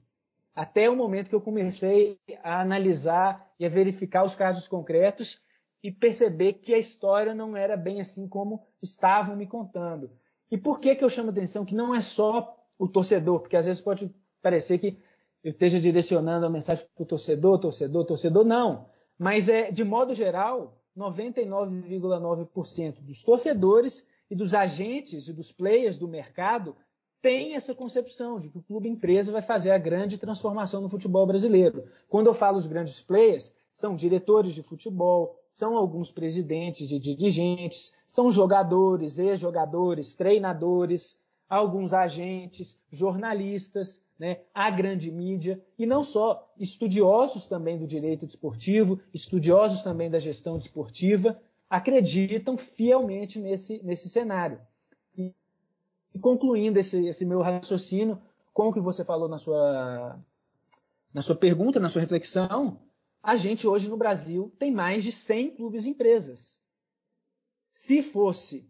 [0.54, 5.42] até o momento que eu comecei a analisar e a verificar os casos concretos
[5.84, 10.12] e perceber que a história não era bem assim como estavam me contando.
[10.50, 13.66] E por que que eu chamo atenção que não é só o torcedor, porque às
[13.66, 14.98] vezes pode parecer que
[15.44, 18.86] eu esteja direcionando a mensagem para o torcedor, torcedor, torcedor, não.
[19.18, 26.08] Mas é de modo geral, 99,9% dos torcedores e dos agentes e dos players do
[26.08, 26.76] mercado
[27.22, 31.26] tem essa concepção de que o clube empresa vai fazer a grande transformação no futebol
[31.28, 31.86] brasileiro.
[32.10, 37.96] Quando eu falo os grandes players, são diretores de futebol, são alguns presidentes e dirigentes,
[38.06, 47.46] são jogadores, ex-jogadores, treinadores, alguns agentes, jornalistas, né, a grande mídia, e não só, estudiosos
[47.48, 54.60] também do direito desportivo, estudiosos também da gestão desportiva, acreditam fielmente nesse, nesse cenário.
[55.18, 55.34] E
[56.20, 58.22] concluindo esse, esse meu raciocínio
[58.54, 60.20] com o que você falou na sua,
[61.14, 62.78] na sua pergunta, na sua reflexão,
[63.24, 66.60] a gente hoje no Brasil tem mais de 100 clubes empresas.
[67.64, 68.68] Se fosse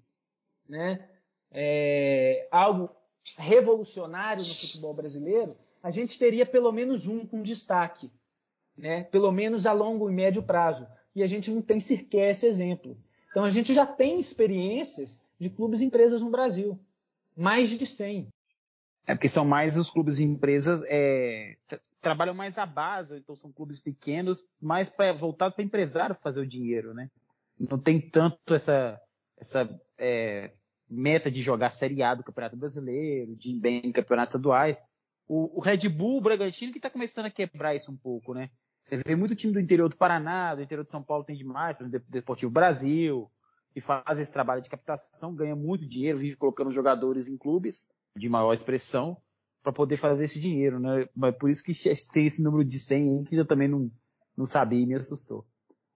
[0.68, 1.10] né,
[1.52, 2.90] é, algo
[3.38, 8.12] revolucionário no futebol brasileiro, a gente teria pelo menos um com destaque,
[8.78, 10.88] né, pelo menos a longo e médio prazo.
[11.16, 12.98] E a gente não tem sequer esse exemplo.
[13.30, 16.80] Então a gente já tem experiências de clubes empresas no Brasil
[17.36, 18.28] mais de 100.
[19.06, 21.58] É porque são mais os clubes e empresas é,
[22.00, 26.48] trabalham mais à base, então são clubes pequenos, mais para voltado para empresário fazer o
[26.48, 27.10] dinheiro, né?
[27.60, 29.00] Não tem tanto essa
[29.38, 30.52] essa é,
[30.88, 34.84] meta de jogar Série A do Campeonato Brasileiro, de ir bem em campeonatos estaduais.
[35.28, 38.52] O, o Red Bull, o Bragantino, que está começando a quebrar isso um pouco, né?
[38.80, 41.76] Você vê muito time do interior do Paraná, do interior de São Paulo tem demais,
[41.76, 43.32] por exemplo, Deportivo Brasil,
[43.74, 48.30] que faz esse trabalho de captação, ganha muito dinheiro, vive colocando jogadores em clubes de
[48.30, 49.18] maior expressão
[49.64, 51.08] para poder fazer esse dinheiro, né?
[51.16, 51.74] Mas por isso que
[52.14, 53.92] tem esse número de 100 que eu também não,
[54.36, 55.46] não sabia e me assustou.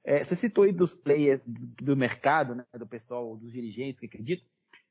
[0.04, 2.66] É, você citou aí dos players do, do, mercado, né?
[2.78, 4.48] Do pessoal, dos dirigentes que acreditam.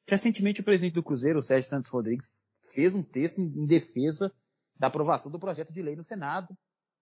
[0.07, 4.35] Recentemente o presidente do Cruzeiro, o Sérgio Santos Rodrigues, fez um texto em defesa
[4.77, 6.55] da aprovação do projeto de lei no Senado,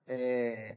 [0.07, 0.77] é,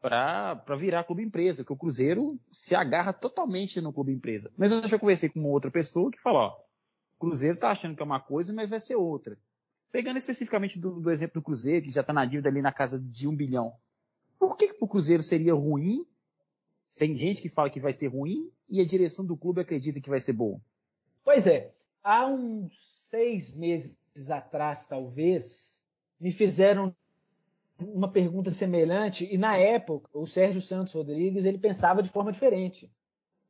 [0.00, 4.52] para virar clube empresa, que o Cruzeiro se agarra totalmente no clube empresa.
[4.56, 6.65] Mas eu já conversei com uma outra pessoa que falou, ó,
[7.18, 9.38] Cruzeiro tá achando que é uma coisa, mas vai ser outra.
[9.90, 13.00] Pegando especificamente do, do exemplo do Cruzeiro, que já está na dívida ali na casa
[13.00, 13.74] de um bilhão.
[14.38, 16.06] Por que, que o Cruzeiro seria ruim?
[16.98, 20.10] Tem gente que fala que vai ser ruim e a direção do clube acredita que
[20.10, 20.60] vai ser boa.
[21.24, 22.78] Pois é, há uns
[23.10, 23.96] seis meses
[24.30, 25.82] atrás, talvez,
[26.20, 26.94] me fizeram
[27.80, 32.90] uma pergunta semelhante e na época o Sérgio Santos Rodrigues ele pensava de forma diferente.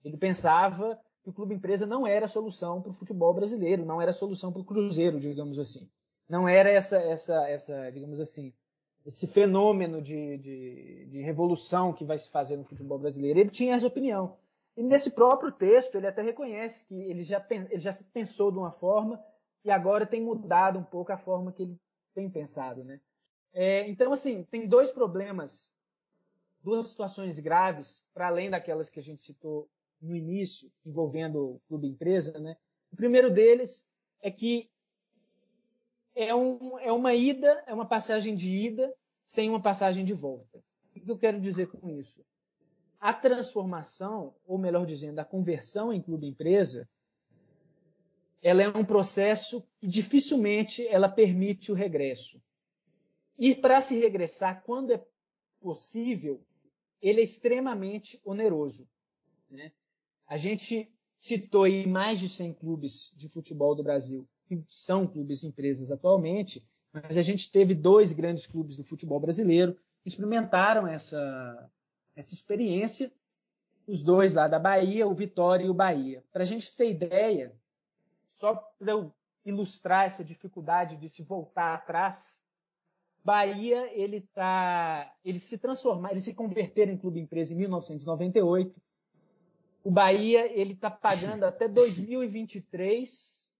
[0.05, 4.00] Ele pensava que o clube empresa não era a solução para o futebol brasileiro, não
[4.00, 5.90] era a solução para o Cruzeiro, digamos assim.
[6.28, 8.54] Não era essa, essa, essa, digamos assim,
[9.04, 13.40] esse fenômeno de, de, de revolução que vai se fazer no futebol brasileiro.
[13.40, 14.36] Ele tinha essa opinião.
[14.76, 18.58] E nesse próprio texto, ele até reconhece que ele já, ele já se pensou de
[18.58, 19.20] uma forma
[19.64, 21.76] e agora tem mudado um pouco a forma que ele
[22.14, 22.84] tem pensado.
[22.84, 23.00] Né?
[23.52, 25.74] É, então, assim, tem dois problemas,
[26.62, 29.68] duas situações graves, para além daquelas que a gente citou
[30.00, 32.38] no início, envolvendo o clube empresa.
[32.38, 32.56] Né?
[32.92, 33.87] O primeiro deles
[34.20, 34.70] é que
[36.14, 38.92] é, um, é uma ida, é uma passagem de ida
[39.24, 40.62] sem uma passagem de volta.
[40.94, 42.24] O que eu quero dizer com isso?
[42.98, 46.88] A transformação, ou melhor dizendo, a conversão em clube-empresa,
[48.42, 52.40] ela é um processo que dificilmente ela permite o regresso.
[53.38, 55.04] E para se regressar, quando é
[55.61, 56.42] possível,
[57.02, 58.88] ele é extremamente oneroso.
[59.50, 59.72] Né?
[60.26, 65.42] A gente citou aí mais de 100 clubes de futebol do Brasil, que são clubes
[65.44, 71.70] empresas atualmente, mas a gente teve dois grandes clubes do futebol brasileiro que experimentaram essa,
[72.14, 73.12] essa experiência,
[73.86, 76.24] os dois lá da Bahia, o Vitória e o Bahia.
[76.32, 77.54] Para a gente ter ideia,
[78.26, 79.12] só para eu
[79.44, 82.44] ilustrar essa dificuldade de se voltar atrás,
[83.24, 88.80] Bahia ele tá, ele se transformar, ele se converter em clube empresa em 1998.
[89.87, 93.55] O Bahia ele está pagando até 2023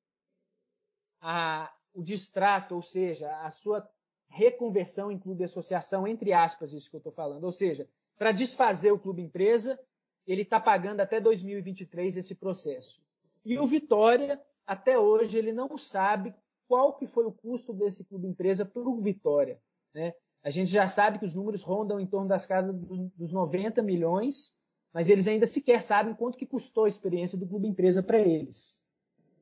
[1.21, 3.89] a, o distrato, ou seja, a sua
[4.29, 7.45] reconversão em clube associação, entre aspas, isso que eu estou falando.
[7.45, 9.79] Ou seja, para desfazer o clube empresa,
[10.27, 13.01] ele está pagando até 2023 esse processo.
[13.45, 16.35] E o Vitória, até hoje, ele não sabe
[16.67, 19.61] qual que foi o custo desse clube empresa para o Vitória.
[19.95, 20.13] Né?
[20.43, 24.59] A gente já sabe que os números rondam em torno das casas dos 90 milhões,
[24.93, 28.85] mas eles ainda sequer sabem quanto que custou a experiência do clube empresa para eles.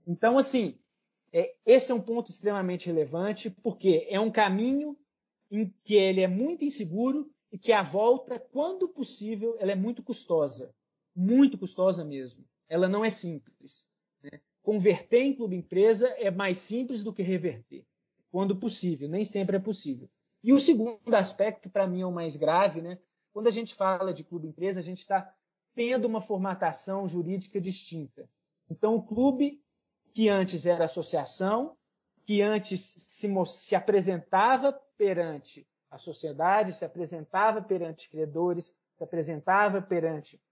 [0.06, 0.78] Então, assim,
[1.32, 4.96] é, esse é um ponto extremamente relevante, porque é um caminho
[5.50, 10.02] em que ele é muito inseguro e que a volta, quando possível, ela é muito
[10.02, 10.74] custosa.
[11.14, 12.44] Muito custosa mesmo.
[12.68, 13.88] Ela não é simples.
[14.22, 14.40] Né?
[14.62, 17.84] Converter em clube empresa é mais simples do que reverter.
[18.30, 20.08] Quando possível, nem sempre é possível.
[20.42, 22.98] E o segundo aspecto, para mim, é o mais grave, né?
[23.34, 25.30] Quando a gente fala de clube empresa, a gente está
[25.74, 28.26] tendo uma formatação jurídica distinta.
[28.70, 29.62] Então, o clube
[30.14, 31.76] que antes era associação,
[32.24, 40.42] que antes se, se apresentava perante a sociedade se apresentava perante credores, se apresentava perante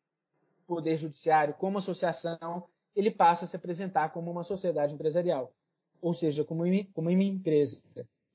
[0.63, 5.53] o Poder Judiciário como associação, ele passa a se apresentar como uma sociedade empresarial,
[6.01, 7.83] ou seja, como uma empresa.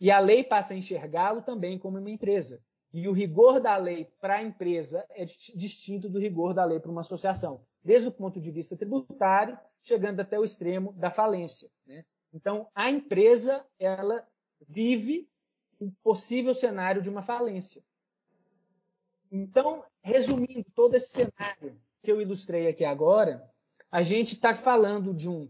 [0.02, 2.62] E a lei passa a enxergá-lo também como uma empresa.
[2.94, 6.92] E o rigor da lei para a empresa é distinto do rigor da lei para
[6.92, 11.70] uma associação, desde o ponto de vista tributário, chegando até o extremo da falência.
[11.86, 12.06] Né?
[12.34, 14.26] Então, a empresa ela
[14.68, 15.30] vive
[15.80, 17.84] o possível cenário de uma falência.
[19.32, 23.50] Então, resumindo todo esse cenário que eu ilustrei aqui agora,
[23.92, 25.50] a gente está falando de um,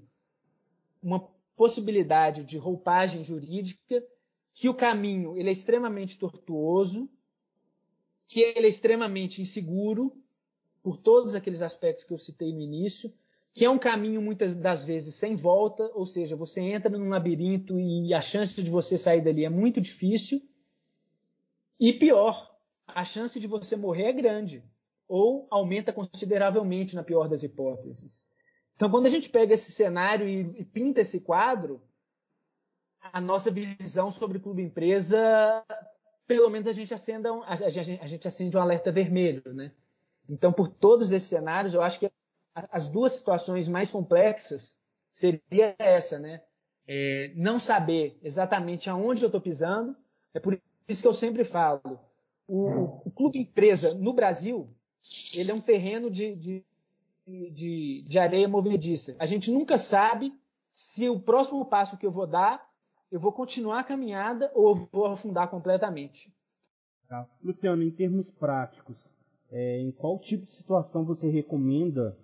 [1.02, 4.04] uma possibilidade de roupagem jurídica,
[4.54, 7.10] que o caminho ele é extremamente tortuoso,
[8.28, 10.16] que ele é extremamente inseguro,
[10.84, 13.12] por todos aqueles aspectos que eu citei no início,
[13.54, 17.80] que é um caminho muitas das vezes sem volta, ou seja, você entra num labirinto
[17.80, 20.42] e a chance de você sair dali é muito difícil.
[21.80, 24.64] E pior, a chance de você morrer é grande,
[25.08, 28.32] ou aumenta consideravelmente na pior das hipóteses.
[28.76, 31.82] Então, quando a gente pega esse cenário e, e pinta esse quadro,
[33.02, 35.66] a nossa visão sobre clube empresa,
[36.28, 37.70] pelo menos a gente, acenda um, a, a,
[38.06, 39.72] gente acende um alerta vermelho, né?
[40.30, 42.12] Então, por todos esses cenários, eu acho que
[42.54, 44.78] as duas situações mais complexas
[45.14, 46.42] seria essa, né?
[46.86, 49.96] É, não saber exatamente aonde eu estou pisando.
[50.34, 52.00] É por isso que eu sempre falo.
[52.48, 54.70] O, o, clube empresa no Brasil,
[55.36, 56.66] ele é um terreno de, de,
[57.26, 59.16] de, de areia movediça.
[59.20, 60.34] A gente nunca sabe
[60.72, 62.67] se o próximo passo que eu vou dar,
[63.12, 66.34] eu vou continuar a caminhada ou vou afundar completamente.
[67.08, 67.26] Tá.
[67.42, 68.98] Luciano, em termos práticos,
[69.50, 72.18] é, em qual tipo de situação você recomenda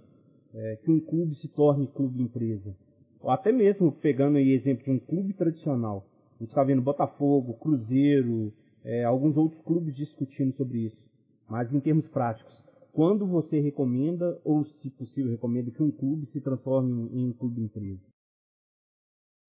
[0.53, 2.75] é, que um clube se torne clube empresa.
[3.21, 6.05] Ou até mesmo pegando aí exemplo de um clube tradicional.
[6.35, 8.53] A gente está vendo Botafogo, Cruzeiro,
[8.83, 11.09] é, alguns outros clubes discutindo sobre isso.
[11.47, 12.53] Mas em termos práticos,
[12.91, 17.61] quando você recomenda, ou se possível recomenda, que um clube se transforme em um clube
[17.61, 18.12] empresa?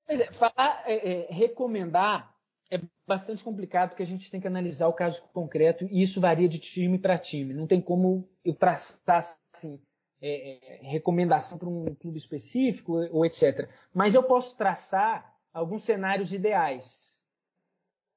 [0.07, 2.35] Pois é, falar, é, é, recomendar
[2.71, 6.49] é bastante complicado porque a gente tem que analisar o caso concreto e isso varia
[6.49, 7.55] de time para time.
[7.55, 9.19] Não tem como eu traçar
[9.55, 9.81] assim
[10.21, 13.69] é, é, recomendação para um clube específico ou etc.
[13.93, 17.23] Mas eu posso traçar alguns cenários ideais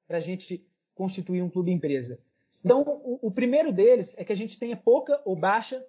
[0.08, 0.66] para a gente
[0.96, 2.20] constituir um clube empresa.
[2.64, 5.86] Então, o, o, primeiro deles é que a gente tenha pouca ou baixa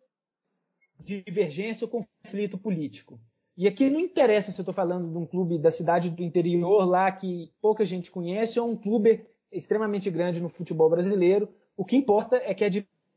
[1.01, 3.19] divergência ou conflito político.
[3.59, 6.85] E aqui não interessa se eu estou falando de um clube da cidade do interior
[6.85, 11.53] lá que pouca gente conhece ou um clube extremamente grande no futebol brasileiro.
[11.77, 12.71] O que importa é que a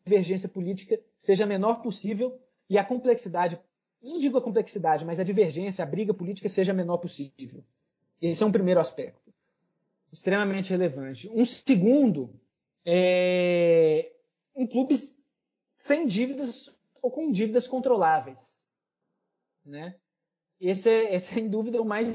[0.03, 3.59] divergência política seja a menor possível e a complexidade,
[4.01, 7.63] não digo a complexidade, mas a divergência, a briga política seja a menor possível.
[8.19, 9.31] Esse é um primeiro aspecto,
[10.11, 11.29] extremamente relevante.
[11.29, 12.33] Um segundo
[12.83, 14.11] é
[14.55, 14.95] um clube
[15.75, 18.65] sem dívidas ou com dívidas controláveis,
[19.63, 20.00] né?
[20.61, 22.07] Esse é, é sem dúvida o mais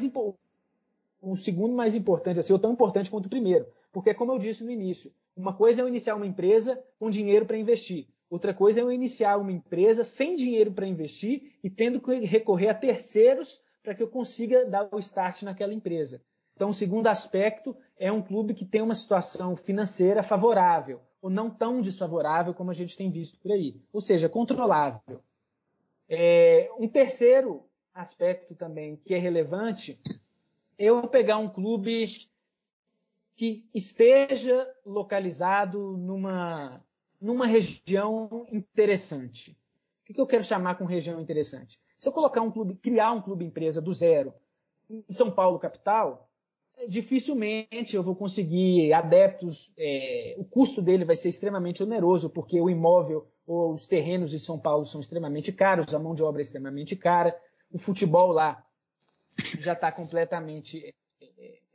[1.20, 4.62] o segundo mais importante, assim, ou tão importante quanto o primeiro, porque como eu disse
[4.62, 8.78] no início, uma coisa é eu iniciar uma empresa com dinheiro para investir, outra coisa
[8.78, 13.60] é eu iniciar uma empresa sem dinheiro para investir e tendo que recorrer a terceiros
[13.82, 16.22] para que eu consiga dar o start naquela empresa.
[16.54, 21.50] Então, o segundo aspecto é um clube que tem uma situação financeira favorável, ou não
[21.50, 25.20] tão desfavorável como a gente tem visto por aí, ou seja, controlável.
[26.08, 27.65] É, um terceiro
[27.96, 29.98] aspecto também que é relevante
[30.78, 32.06] eu pegar um clube
[33.34, 36.82] que esteja localizado numa,
[37.20, 39.56] numa região interessante.
[40.08, 41.80] O que eu quero chamar com região interessante?
[41.98, 44.32] Se eu colocar um clube, criar um clube empresa do zero
[44.88, 46.30] em São Paulo capital,
[46.88, 49.72] dificilmente eu vou conseguir adeptos.
[49.76, 54.38] É, o custo dele vai ser extremamente oneroso, porque o imóvel ou os terrenos em
[54.38, 57.38] São Paulo são extremamente caros, a mão de obra é extremamente cara,
[57.70, 58.64] o futebol lá
[59.58, 61.26] já está completamente é,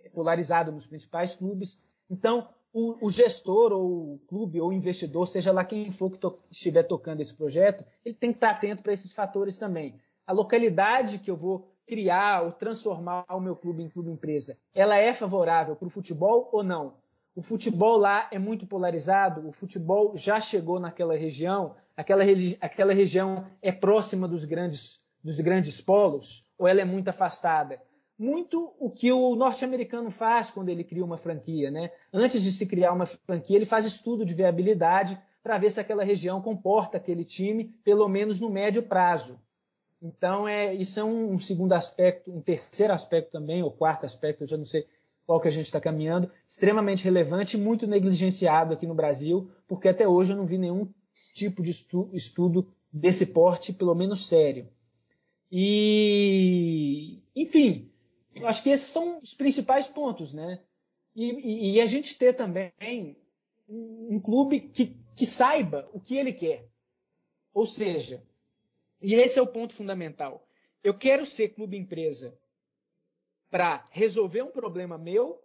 [0.03, 1.79] é, polarizado nos principais clubes.
[2.09, 6.17] Então, o, o, gestor ou o clube ou o investidor, seja lá quem for que
[6.17, 9.95] to estiver tocando esse projeto, ele tem que estar atento para esses fatores também.
[10.25, 14.95] A localidade que eu vou criar ou transformar o meu clube em clube empresa, ela
[14.95, 16.93] é favorável para o futebol ou não?
[17.35, 22.23] O futebol lá é muito polarizado, o futebol já chegou naquela região, aquela,
[22.59, 27.81] aquela região é próxima dos grandes, dos grandes polos ou ela é muito afastada?
[28.17, 31.91] Muito o que o norte-americano faz quando ele cria uma franquia, né?
[32.13, 36.03] Antes de se criar uma franquia, ele faz estudo de viabilidade para ver se aquela
[36.03, 39.39] região comporta aquele time, pelo menos no médio prazo.
[40.01, 44.47] Então, é, isso é um, segundo aspecto, um terceiro aspecto também, ou quarto aspecto, eu
[44.47, 44.87] já não sei
[45.25, 49.87] qual que a gente está caminhando, extremamente relevante e muito negligenciado aqui no Brasil, porque
[49.87, 50.91] até hoje eu não vi nenhum
[51.33, 54.67] tipo de estu estudo desse porte, pelo menos sério.
[55.51, 57.91] E, enfim,
[58.33, 60.61] eu acho que esses são os principais pontos, né?
[61.13, 63.17] E, e, e a gente ter também
[63.67, 66.69] um, um clube que, que saiba o que ele quer.
[67.53, 68.23] Ou seja,
[69.01, 70.47] e esse é o ponto fundamental.
[70.83, 72.37] Eu quero ser clube empresa
[73.49, 75.43] para resolver um problema meu,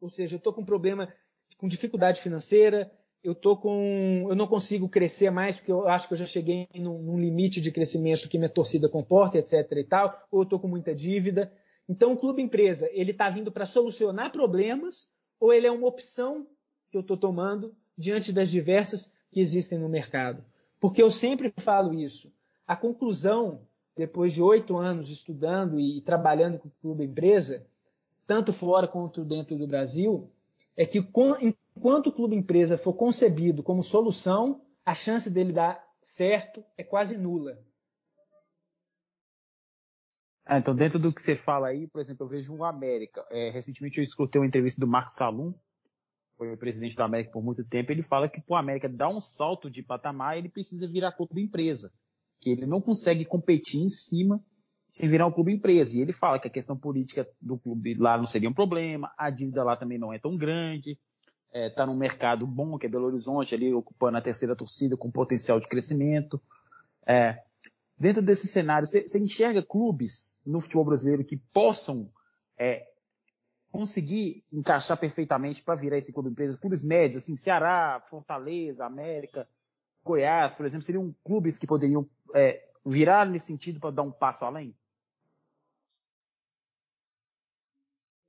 [0.00, 1.14] ou seja, eu estou com um problema
[1.58, 2.90] com dificuldade financeira,
[3.24, 6.68] eu tô com, eu não consigo crescer mais porque eu acho que eu já cheguei
[6.74, 9.66] num, num limite de crescimento que minha torcida comporta, etc.
[9.72, 11.50] e tal, ou eu estou com muita dívida.
[11.88, 15.08] Então, o clube empresa ele está vindo para solucionar problemas
[15.40, 16.46] ou ele é uma opção
[16.90, 20.44] que eu estou tomando diante das diversas que existem no mercado?
[20.78, 22.30] Porque eu sempre falo isso.
[22.66, 23.62] A conclusão,
[23.96, 27.66] depois de oito anos estudando e trabalhando com o clube empresa,
[28.26, 30.30] tanto fora quanto dentro do Brasil,
[30.76, 31.02] é que
[31.76, 37.16] enquanto o clube empresa for concebido como solução, a chance dele dar certo é quase
[37.16, 37.58] nula.
[40.46, 43.26] Ah, então, dentro do que você fala aí, por exemplo, eu vejo o América.
[43.30, 45.54] É, recentemente eu escutei uma entrevista do Marcos Salum,
[46.36, 47.90] foi o presidente do América por muito tempo.
[47.90, 51.42] Ele fala que para o América dar um salto de patamar, ele precisa virar clube
[51.42, 51.90] empresa
[52.40, 54.44] que ele não consegue competir em cima
[54.90, 55.96] sem virar um clube empresa.
[55.96, 59.30] E ele fala que a questão política do clube lá não seria um problema, a
[59.30, 60.98] dívida lá também não é tão grande,
[61.54, 64.96] está é, tá num mercado bom, que é Belo Horizonte, ali ocupando a terceira torcida
[64.96, 66.42] com potencial de crescimento.
[67.06, 67.42] É,
[67.96, 72.10] dentro desse cenário, você, enxerga clubes no futebol brasileiro que possam
[72.58, 72.88] é,
[73.70, 76.58] conseguir encaixar perfeitamente para virar esse clube empresa?
[76.58, 79.48] Clubes médios, assim, Ceará, Fortaleza, América,
[80.02, 84.44] Goiás, por exemplo, seriam clubes que poderiam é, virar nesse sentido para dar um passo
[84.44, 84.76] além?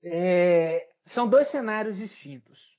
[0.03, 2.75] É, são dois cenários distintos.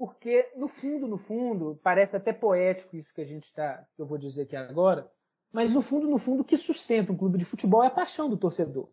[0.00, 4.16] Porque, no fundo, no fundo, parece até poético isso que a gente está, eu vou
[4.16, 5.06] dizer aqui agora,
[5.52, 8.26] mas no fundo, no fundo, o que sustenta um clube de futebol é a paixão
[8.26, 8.88] do torcedor.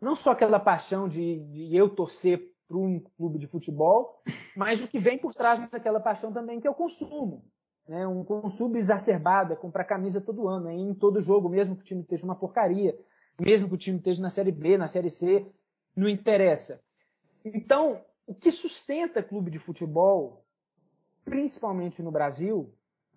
[0.00, 4.22] Não só aquela paixão de, de eu torcer para um clube de futebol,
[4.56, 7.44] mas o que vem por trás daquela paixão também, que é o consumo.
[7.86, 8.06] Né?
[8.06, 11.84] Um consumo exacerbado é comprar camisa todo ano, é em todo jogo, mesmo que o
[11.84, 12.98] time esteja uma porcaria,
[13.38, 15.46] mesmo que o time esteja na Série B, na Série C,
[15.94, 16.80] não interessa.
[17.44, 20.44] Então, o que sustenta clube de futebol,
[21.24, 22.70] principalmente no Brasil,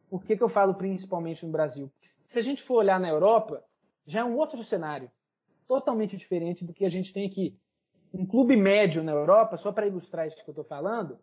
[0.09, 1.91] por que, que eu falo principalmente no Brasil?
[2.25, 3.61] Se a gente for olhar na Europa,
[4.07, 5.11] já é um outro cenário,
[5.67, 7.59] totalmente diferente do que a gente tem aqui.
[8.13, 11.19] Um clube médio na Europa, só para ilustrar isso que eu estou falando,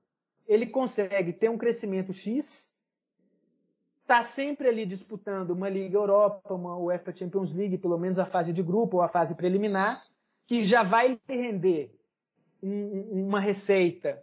[0.47, 2.79] ele consegue ter um crescimento X,
[4.03, 8.53] está sempre ali disputando uma Liga Europa, uma UEFA Champions League, pelo menos a fase
[8.53, 9.99] de grupo ou a fase preliminar,
[10.47, 11.98] que já vai render
[12.63, 14.23] um, uma receita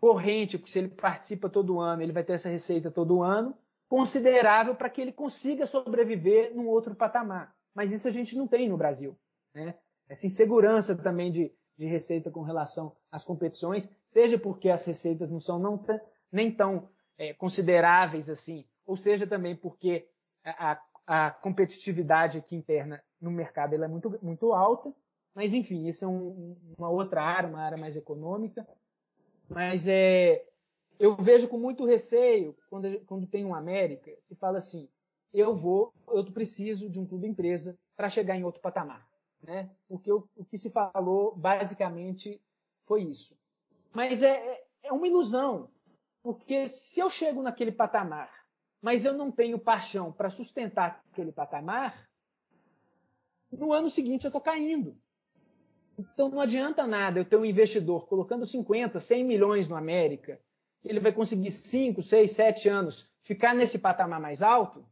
[0.00, 3.56] corrente, porque se ele participa todo ano, ele vai ter essa receita todo ano,
[3.88, 7.54] considerável para que ele consiga sobreviver num outro patamar.
[7.74, 9.16] Mas isso a gente não tem no Brasil.
[9.54, 9.74] Né?
[10.08, 15.40] Essa insegurança também de, de receita com relação às competições, seja porque as receitas não
[15.40, 15.84] são não
[16.30, 20.08] nem tão é, consideráveis assim, ou seja também porque
[20.44, 24.92] a, a, competitividade aqui interna no mercado é muito, muito alta,
[25.34, 28.66] mas enfim, isso é um, uma outra área, uma área mais econômica,
[29.48, 30.44] mas é,
[30.98, 34.88] eu vejo com muito receio quando, quando tem um América que fala assim,
[35.32, 39.06] eu vou, eu preciso de um clube empresa para chegar em outro patamar
[39.42, 39.70] né?
[39.88, 42.40] Porque o, o, que se falou basicamente
[42.84, 43.36] foi isso.
[43.92, 45.68] Mas é, é, é uma ilusão,
[46.22, 48.30] porque se eu chego naquele patamar,
[48.80, 52.08] mas eu não tenho paixão para sustentar aquele patamar,
[53.50, 54.96] no ano seguinte eu estou caindo.
[55.98, 60.40] Então não adianta nada eu ter um investidor colocando 50, 100 milhões no América,
[60.84, 64.84] ele vai conseguir 5, 6, 7 anos ficar nesse patamar mais alto,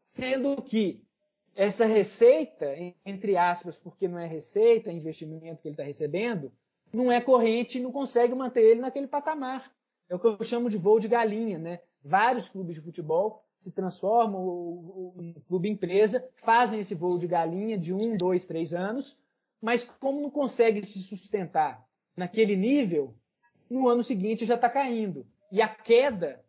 [0.00, 1.04] sendo que
[1.54, 6.50] essa receita, entre aspas, porque não é receita, é investimento que ele está recebendo,
[6.92, 9.70] não é corrente e não consegue manter ele naquele patamar.
[10.08, 11.80] É o que eu chamo de voo de galinha, né?
[12.04, 17.94] Vários clubes de futebol se transformam em clube empresa, fazem esse voo de galinha de
[17.94, 19.21] um, dois, três anos,
[19.62, 21.86] mas como não consegue se sustentar
[22.16, 23.14] naquele nível,
[23.70, 25.26] no ano seguinte já está caindo.
[25.50, 26.44] E a queda,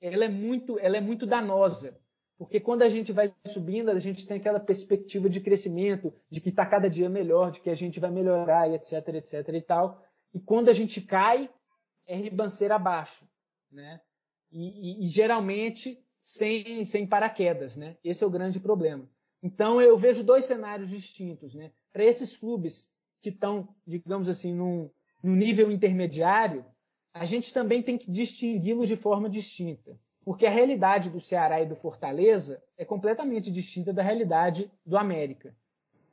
[0.00, 1.98] ela é muito, ela é muito danosa
[2.38, 6.50] porque quando a gente vai subindo, a gente tem aquela perspectiva de crescimento, de que
[6.50, 10.02] está cada dia melhor, de que a gente vai melhorar, etc, etc e tal.
[10.34, 11.48] E quando a gente cai,
[12.06, 13.26] é ribanceira abaixo,
[13.70, 14.00] né?
[14.52, 17.96] E, e, e, geralmente sem, sem paraquedas, né?
[18.04, 19.08] Esse é o grande problema.
[19.42, 21.72] Então eu vejo dois cenários distintos, né?
[21.96, 22.92] Para esses clubes
[23.22, 24.90] que estão, digamos assim, num,
[25.22, 26.62] num nível intermediário,
[27.14, 29.98] a gente também tem que distingui-los de forma distinta.
[30.22, 35.56] Porque a realidade do Ceará e do Fortaleza é completamente distinta da realidade do América.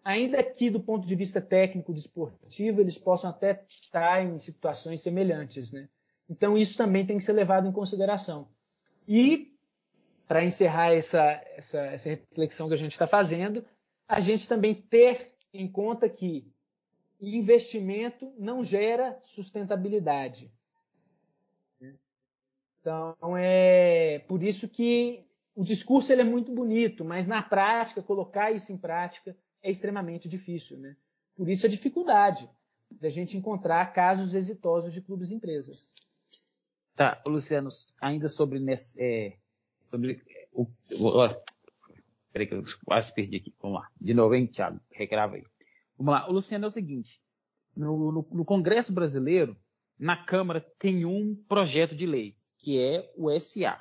[0.06, 5.74] Ainda que, do ponto de vista técnico desportivo, eles possam até estar em situações semelhantes.
[5.74, 5.90] Né?
[6.30, 8.48] Então, isso também tem que ser levado em consideração.
[9.06, 9.54] E,
[10.30, 13.66] para encerrar essa, essa, essa reflexão que a gente está fazendo,
[14.08, 16.52] a gente também ter em conta que
[17.22, 20.52] investimento não gera sustentabilidade.
[22.82, 25.26] Então, é por isso que
[25.56, 30.28] o discurso ele é muito bonito, mas na prática, colocar isso em prática é extremamente
[30.28, 30.78] difícil.
[30.78, 30.98] Né?
[31.36, 32.50] Por isso a dificuldade
[32.92, 35.88] da gente encontrar casos exitosos de clubes e empresas.
[36.96, 37.70] Tá, Luciano,
[38.02, 39.38] ainda sobre, nesse, é,
[39.88, 40.68] sobre o,
[42.34, 43.56] peraí que eu quase perdi aqui.
[43.62, 43.88] Vamos lá.
[43.98, 44.82] De novo, hein, Thiago?
[44.92, 45.44] Recrava aí.
[45.98, 46.28] Vamos lá.
[46.28, 47.22] O Luciano é o seguinte.
[47.76, 49.56] No, no, no Congresso Brasileiro,
[49.98, 53.78] na Câmara, tem um projeto de lei que é o SA.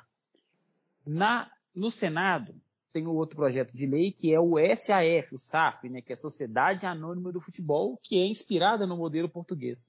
[1.05, 2.53] Na, no Senado,
[2.91, 6.17] tem outro projeto de lei, que é o SAF, o SAF, né, que é a
[6.17, 9.87] Sociedade Anônima do Futebol, que é inspirada no modelo português.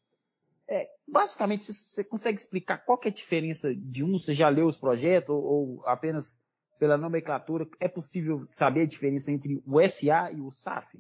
[0.69, 4.17] É, basicamente, você consegue explicar qual é a diferença de um?
[4.17, 6.44] Você já leu os projetos ou, ou apenas
[6.79, 7.69] pela nomenclatura?
[7.81, 10.99] É possível saber a diferença entre o SA e o SAF?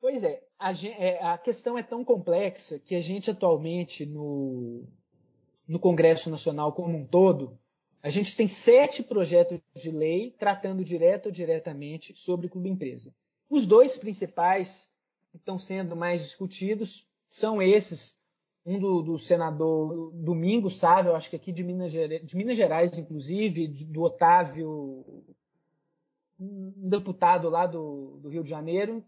[0.00, 4.84] Pois é, a, é, a, questão é tão complexa que a gente atualmente no,
[5.66, 7.56] no Congresso Nacional como um todo,
[8.02, 13.14] a gente tem sete projetos de lei tratando direto ou diretamente sobre clube empresa.
[13.48, 14.92] Os dois principais
[15.30, 18.20] que estão sendo mais discutidos são esses,
[18.64, 22.96] um do, do senador Domingos Sávio, acho que aqui de Minas, Gerais, de Minas Gerais,
[22.96, 25.24] inclusive, do Otávio,
[26.38, 29.04] um deputado lá do, do Rio de Janeiro,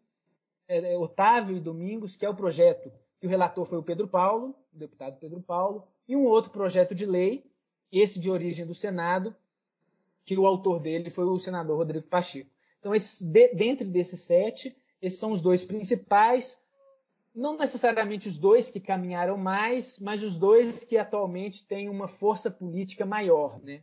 [0.66, 2.90] é, é, Otávio e Domingos, que é o projeto
[3.20, 6.94] que o relator foi o Pedro Paulo, o deputado Pedro Paulo, e um outro projeto
[6.94, 7.44] de lei,
[7.90, 9.34] esse de origem do Senado,
[10.24, 12.50] que o autor dele foi o senador Rodrigo Pacheco.
[12.80, 13.48] Então, esses, de,
[13.84, 16.58] desses sete, esses são os dois principais.
[17.34, 22.50] Não necessariamente os dois que caminharam mais, mas os dois que atualmente têm uma força
[22.50, 23.60] política maior.
[23.60, 23.82] Né?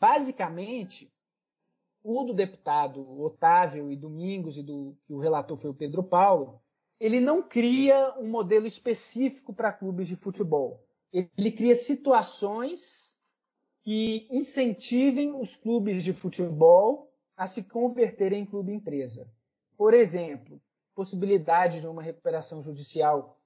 [0.00, 1.12] Basicamente,
[2.02, 6.62] o do deputado Otávio e Domingos, e do que o relator foi o Pedro Paulo,
[6.98, 10.82] ele não cria um modelo específico para clubes de futebol.
[11.12, 13.14] Ele cria situações
[13.82, 19.30] que incentivem os clubes de futebol a se converterem em clube empresa.
[19.76, 20.60] Por exemplo,
[20.98, 23.38] possibilidade de uma recuperação judicial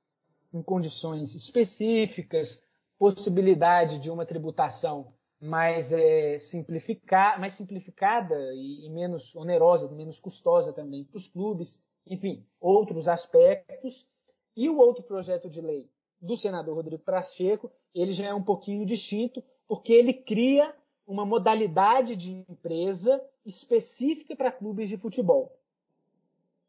[0.55, 2.65] em condições específicas,
[2.99, 10.73] possibilidade de uma tributação mais, é, simplificar, mais simplificada e, e menos onerosa, menos custosa
[10.73, 14.09] também para os clubes, enfim, outros aspectos.
[14.57, 15.91] E o outro projeto de lei
[16.23, 20.75] do senador Rodrigo Pacheco, ele já é um pouquinho distinto, porque ele cria
[21.07, 25.62] uma modalidade de empresa específica para clubes de futebol.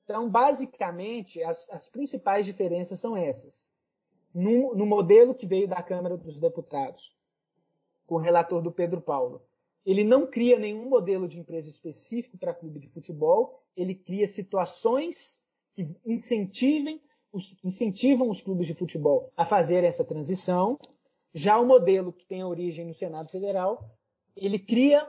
[0.03, 3.71] Então, basicamente, as, as principais diferenças são essas.
[4.33, 7.15] No, no, modelo que veio da Câmara dos Deputados,
[8.05, 9.41] com o relator do Pedro Paulo,
[9.85, 15.45] ele não cria nenhum modelo de empresa específico para clube de futebol, ele cria situações
[15.73, 17.01] que incentivem
[17.31, 20.79] os, incentivam os clubes de futebol a fazer essa transição.
[21.33, 23.89] Já o modelo que tem origem no Senado Federal,
[24.35, 25.07] ele cria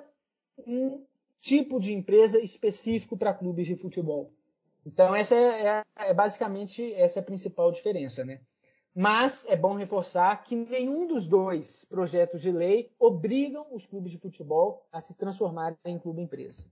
[0.67, 1.05] um
[1.39, 4.33] tipo de empresa específico para clubes de futebol.
[4.87, 8.41] Então essa é, é, é, basicamente essa é a principal diferença, né?
[8.95, 14.19] Mas é bom reforçar que nenhum dos dois projetos de lei obrigam os clubes de
[14.19, 16.65] futebol a se transformarem em clube empresa.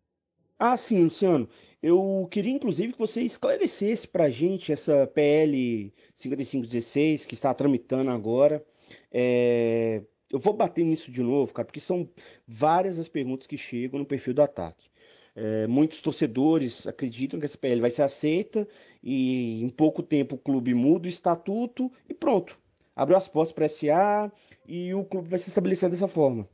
[0.57, 1.49] Ah, sim, Luciano.
[1.83, 8.13] Eu queria inclusive que você esclarecesse para a gente essa PL 5516 que está tramitando
[8.13, 8.65] agora.
[9.11, 10.03] É...
[10.31, 12.09] Eu vou bater nisso de novo, cara, porque são
[12.47, 14.89] várias as perguntas que chegam no perfil do ataque.
[15.35, 18.69] É, muitos torcedores acreditam que essa PL vai ser aceita
[19.03, 22.59] e em pouco tempo o clube muda o estatuto e pronto.
[22.95, 24.31] Abriu as portas para SA
[24.67, 26.47] e o clube vai se estabelecer dessa forma.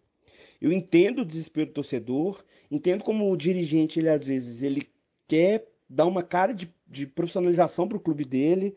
[0.61, 4.89] Eu entendo o desespero do torcedor, entendo como o dirigente, ele às vezes, ele
[5.26, 8.76] quer dar uma cara de, de profissionalização para o clube dele,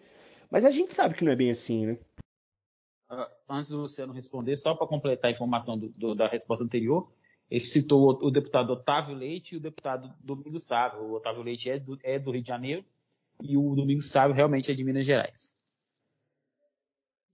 [0.50, 1.98] mas a gente sabe que não é bem assim, né?
[3.12, 7.12] Uh, antes do Luciano responder, só para completar a informação do, do, da resposta anterior,
[7.52, 11.02] ele citou o, deputado Otávio Leite e o deputado Domingos Sávio.
[11.02, 12.86] O Otávio Leite é do, é do Rio de Janeiro
[13.44, 15.54] e o Domingos Sávio realmente é de Minas Gerais.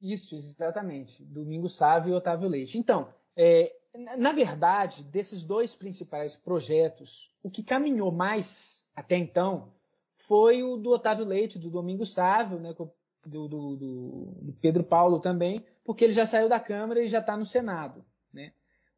[0.01, 1.23] Isso, exatamente.
[1.23, 2.79] Domingos Sávio e Otávio Leite.
[2.79, 3.75] Então, é,
[4.17, 9.71] na verdade, desses dois principais projetos, o que caminhou mais até então
[10.15, 15.63] foi o do Otávio Leite, do Domingos Sávio, né, do, do, do, Pedro Paulo também,
[15.83, 18.03] porque ele já saiu da Câmara e já está no Senado.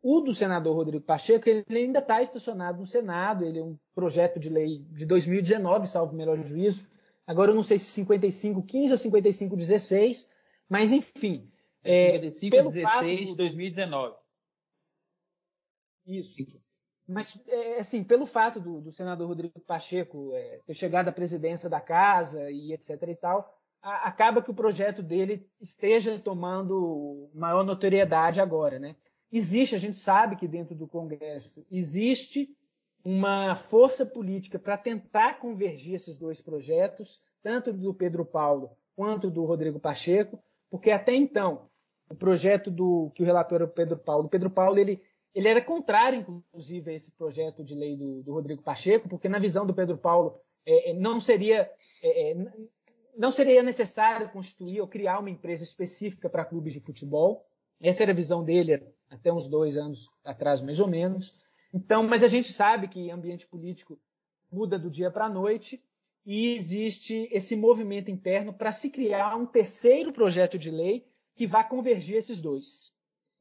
[0.01, 4.39] O do senador Rodrigo Pacheco, ele ainda está estacionado no Senado, ele é um projeto
[4.39, 6.87] de lei de 2019, salvo o melhor juízo.
[7.27, 10.33] Agora eu não sei se 5515 ou 5516,
[10.69, 11.51] mas enfim.
[11.83, 14.15] É, 5516 2019.
[16.07, 16.59] Isso.
[17.07, 21.69] Mas, é, assim, pelo fato do, do senador Rodrigo Pacheco é, ter chegado à presidência
[21.69, 27.63] da casa e etc e tal, a, acaba que o projeto dele esteja tomando maior
[27.63, 28.95] notoriedade agora, né?
[29.31, 32.49] Existe, a gente sabe que dentro do Congresso existe
[33.03, 39.45] uma força política para tentar convergir esses dois projetos, tanto do Pedro Paulo quanto do
[39.45, 41.69] Rodrigo Pacheco, porque até então
[42.09, 45.01] o projeto do que o relator era o Pedro Paulo, o Pedro Paulo ele
[45.33, 49.37] ele era contrário, inclusive, a esse projeto de lei do, do Rodrigo Pacheco, porque na
[49.37, 51.69] visão do Pedro Paulo é, é não seria
[52.03, 52.35] é, é
[53.15, 57.45] não seria necessário constituir ou criar uma empresa específica para clubes de futebol.
[57.81, 61.35] Essa era a visão dele até uns dois anos atrás, mais ou menos.
[61.73, 63.99] Então, mas a gente sabe que ambiente político
[64.51, 65.83] muda do dia para a noite
[66.25, 71.63] e existe esse movimento interno para se criar um terceiro projeto de lei que vá
[71.63, 72.93] convergir esses dois.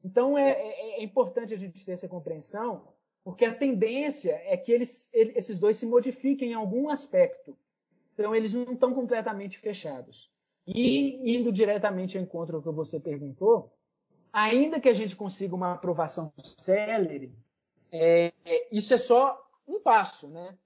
[0.03, 2.87] Então é, é, é importante a gente ter essa compreensão,
[3.23, 7.57] porque a tendência é que eles, esses dois se modifiquem em algum aspecto.
[8.13, 10.31] Então eles não estão completamente fechados.
[10.65, 13.73] E indo diretamente ao encontro que você perguntou,
[14.31, 17.33] ainda que a gente consiga uma aprovação célere,
[17.91, 20.57] é, é, isso é só um passo, né?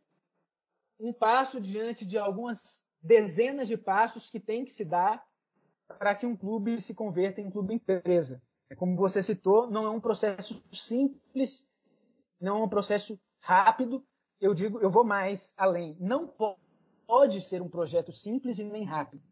[1.00, 5.26] Um passo diante de algumas dezenas de passos que tem que se dar
[6.00, 8.42] para que um clube se converta em clube empresa.
[8.70, 11.70] É como você citou, não é um processo simples,
[12.40, 14.06] não é um processo rápido.
[14.40, 15.96] Eu digo, eu vou mais além.
[16.00, 19.24] Não pode ser um projeto simples e nem rápido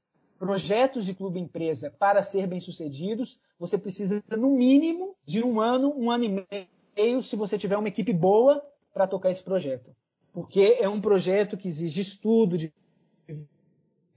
[0.41, 6.09] projetos de clube empresa para ser bem-sucedidos, você precisa, no mínimo, de um ano, um
[6.09, 6.67] ano e
[6.97, 8.59] meio, se você tiver uma equipe boa
[8.91, 9.95] para tocar esse projeto.
[10.33, 12.73] Porque é um projeto que exige estudo de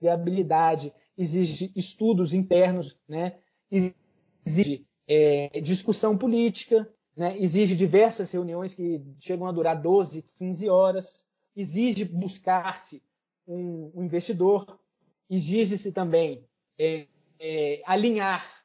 [0.01, 3.37] viabilidade, exige estudos internos, né?
[3.71, 7.37] exige é, discussão política, né?
[7.39, 13.03] exige diversas reuniões que chegam a durar 12, 15 horas, exige buscar-se
[13.47, 14.81] um, um, investidor,
[15.29, 16.45] exige-se também
[16.79, 17.07] é,
[17.41, 18.65] é, alinhar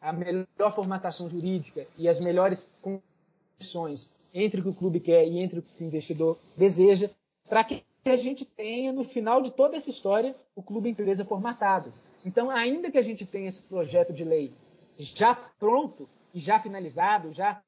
[0.00, 5.38] a melhor formatação jurídica e as melhores condições entre o que o clube quer e
[5.38, 7.08] entre o que o investidor deseja,
[7.48, 11.92] para que a gente tenha, no final de toda essa história, o clube empresa formatado.
[12.24, 14.52] Então, ainda que a gente tenha esse projeto de lei
[14.98, 17.62] já pronto e já finalizado, já,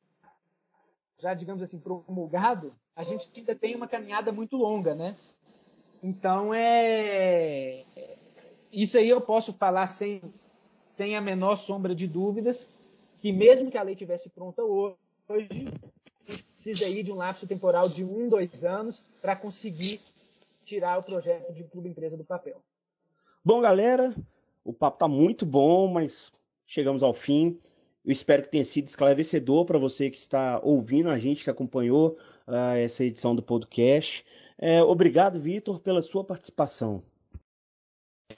[1.19, 5.17] já digamos assim, promulgado, a gente ainda tem uma caminhada muito longa, né?
[6.03, 7.85] Então, é...
[8.73, 10.21] Isso aí eu posso falar sem,
[10.85, 12.69] sem a menor sombra de dúvidas,
[13.21, 14.97] que mesmo que a lei tivesse pronta hoje,
[15.29, 20.01] a gente precisa aí de um lapso temporal de um, dois anos para conseguir
[20.65, 22.61] tirar o projeto de clube empresa do papel.
[23.45, 24.15] Bom, galera,
[24.65, 26.33] o papo está muito bom, mas
[26.67, 27.59] chegamos ao fim.
[28.05, 32.17] Eu espero que tenha sido esclarecedor para você que está ouvindo a gente, que acompanhou
[32.47, 34.25] uh, essa edição do podcast.
[34.59, 37.03] É, obrigado, Vitor, pela sua participação.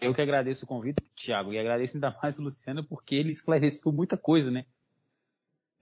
[0.01, 3.93] Eu que agradeço o convite, Thiago, e agradeço ainda mais o Luciano, porque ele esclareceu
[3.93, 4.65] muita coisa, né?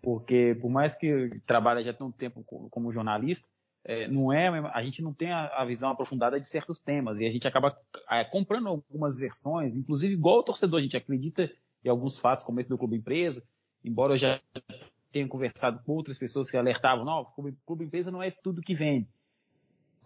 [0.01, 3.47] Porque por mais que trabalhe já um tempo como jornalista,
[3.85, 7.27] é, não é a gente não tem a, a, visão aprofundada de certos temas e
[7.27, 7.79] a gente acaba
[8.11, 11.51] é, comprando algumas versões, inclusive igual o torcedor, a gente acredita
[11.85, 13.43] em alguns fatos como esse do clube empresa,
[13.85, 14.41] embora eu já
[15.13, 18.75] tenha conversado com outras pessoas que alertavam, não, clube, clube empresa não é tudo que
[18.75, 19.09] vende.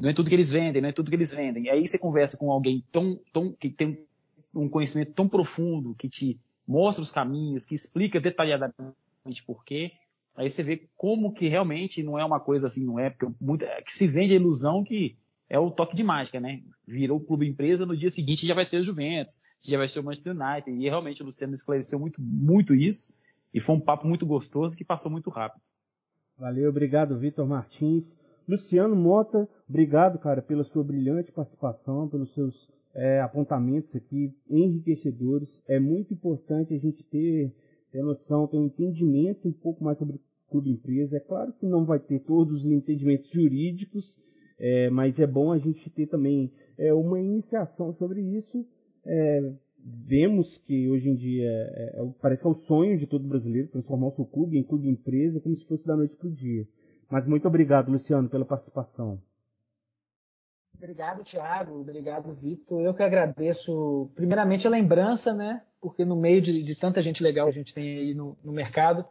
[0.00, 1.68] Não é tudo que eles vendem, não é tudo que eles vendem.
[1.68, 4.06] Aí você conversa com alguém tão, tão, que tem
[4.54, 9.92] um conhecimento tão profundo, que te mostra os caminhos, que explica detalhadamente por quê.
[10.34, 13.64] Aí você vê como que realmente não é uma coisa assim, não é, porque muito,
[13.64, 15.16] é que se vende a ilusão que
[15.48, 16.62] é o toque de mágica, né?
[16.86, 19.98] Virou o clube empresa, no dia seguinte já vai ser o Juventus, já vai ser
[19.98, 20.70] o Manchester United.
[20.70, 23.18] E realmente o Luciano esclareceu muito, muito isso.
[23.52, 25.60] E foi um papo muito gostoso que passou muito rápido.
[26.38, 28.16] Valeu, obrigado, Vitor Martins.
[28.48, 35.62] Luciano Mota, obrigado, cara, pela sua brilhante participação, pelos seus é, apontamentos aqui enriquecedores.
[35.68, 37.52] É muito importante a gente ter,
[37.92, 40.20] ter noção, ter um entendimento um pouco mais sobre o
[40.50, 41.16] clube empresa.
[41.16, 44.20] É claro que não vai ter todos os entendimentos jurídicos,
[44.58, 48.66] é, mas é bom a gente ter também é, uma iniciação sobre isso.
[49.06, 53.26] É, vemos que hoje em dia é, é, parece que é o sonho de todo
[53.26, 56.32] brasileiro transformar o seu clube em clube empresa como se fosse da noite para o
[56.32, 56.66] dia.
[57.10, 59.20] Mas muito obrigado, Luciano, pela participação.
[60.76, 61.80] Obrigado, Thiago.
[61.80, 62.80] Obrigado, Vitor.
[62.80, 65.62] Eu que agradeço, primeiramente, a lembrança, né?
[65.80, 68.52] Porque no meio de, de tanta gente legal que a gente tem aí no, no
[68.52, 69.04] mercado,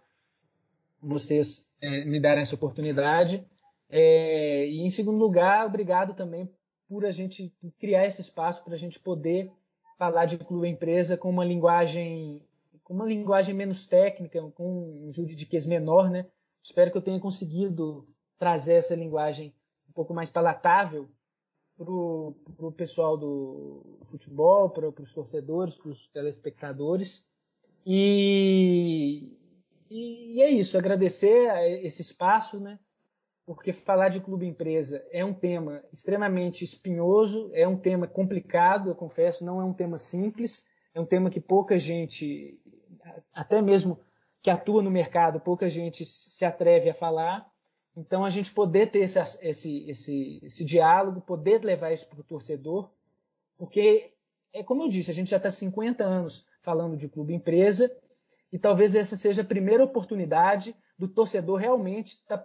[1.01, 3.45] vocês é, me darem essa oportunidade.
[3.89, 6.49] É, e, em segundo lugar, obrigado também
[6.87, 9.51] por a gente criar esse espaço para a gente poder
[9.97, 12.41] falar de clube empresa com uma linguagem
[12.83, 16.25] com uma linguagem menos técnica, com um juridiquês menor, né?
[16.63, 18.07] Espero que eu tenha conseguido
[18.37, 19.53] trazer essa linguagem
[19.89, 21.09] um pouco mais palatável
[21.77, 27.29] para o pessoal do futebol, para os torcedores, para os telespectadores.
[27.85, 29.31] E,
[29.89, 31.49] e, é isso, agradecer
[31.83, 32.77] esse espaço, né?
[33.49, 38.95] porque falar de clube empresa é um tema extremamente espinhoso, é um tema complicado, eu
[38.95, 42.61] confesso, não é um tema simples, é um tema que pouca gente,
[43.33, 43.99] até mesmo
[44.41, 47.49] que atua no mercado, pouca gente se atreve a falar.
[47.95, 52.23] Então, a gente poder ter esse, esse, esse, esse diálogo, poder levar isso para o
[52.23, 52.89] torcedor,
[53.57, 54.13] porque,
[54.53, 57.93] é como eu disse, a gente já está 50 anos falando de clube empresa,
[58.51, 62.43] e talvez essa seja a primeira oportunidade do torcedor realmente tá,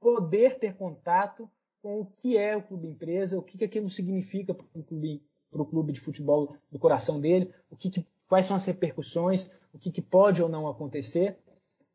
[0.00, 1.50] poder ter contato
[1.82, 5.22] com o que é o clube empresa, o que, que aquilo significa para o clube,
[5.70, 9.90] clube de futebol do coração dele, o que, que quais são as repercussões, o que,
[9.90, 11.38] que pode ou não acontecer,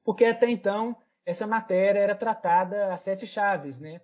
[0.04, 0.96] porque até então
[1.26, 4.02] essa matéria era tratada a sete chaves, né?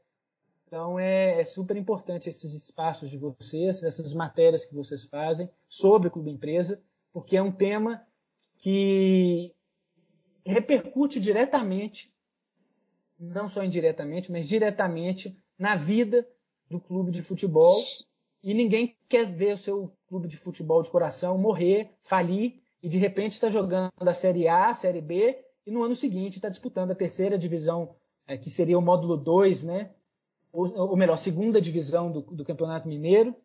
[0.66, 6.08] Então é, é, super importante esses espaços de vocês, essas matérias que vocês fazem sobre
[6.08, 8.06] o clube empresa, porque é um tema
[8.58, 9.54] que
[10.46, 12.14] repercute diretamente,
[13.20, 16.28] não só indiretamente, mas diretamente na vida
[16.70, 17.78] do clube de futebol
[18.44, 22.98] e ninguém quer ver o seu clube de futebol de coração morrer, falir e de
[22.98, 26.92] repente está jogando a Série A, a Série B e no ano seguinte está disputando
[26.92, 29.92] a terceira divisão, é, que seria o módulo 2, né?
[30.52, 33.36] Ou, ou, melhor, segunda divisão do, do, Campeonato Mineiro,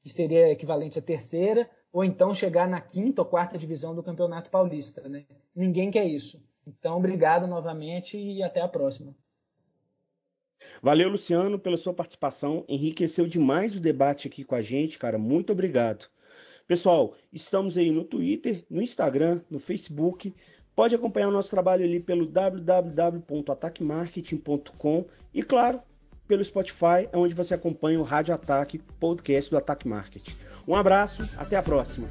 [0.00, 4.48] que seria equivalente à terceira, ou então chegar na quinta ou quarta divisão do Campeonato
[4.48, 5.24] Paulista, né?
[5.54, 6.40] Ninguém quer isso.
[6.66, 9.14] Então, obrigado novamente e até a próxima.
[10.80, 12.64] Valeu, Luciano, pela sua participação.
[12.68, 15.18] Enriqueceu demais o debate aqui com a gente, cara.
[15.18, 16.08] Muito obrigado.
[16.72, 20.34] Pessoal, estamos aí no Twitter, no Instagram, no Facebook.
[20.74, 25.04] Pode acompanhar o nosso trabalho ali pelo www.ataquemarketing.com
[25.34, 25.82] e, claro,
[26.26, 30.32] pelo Spotify, onde você acompanha o Rádio Ataque, podcast do Ataque Marketing.
[30.66, 32.08] Um abraço, até a próxima.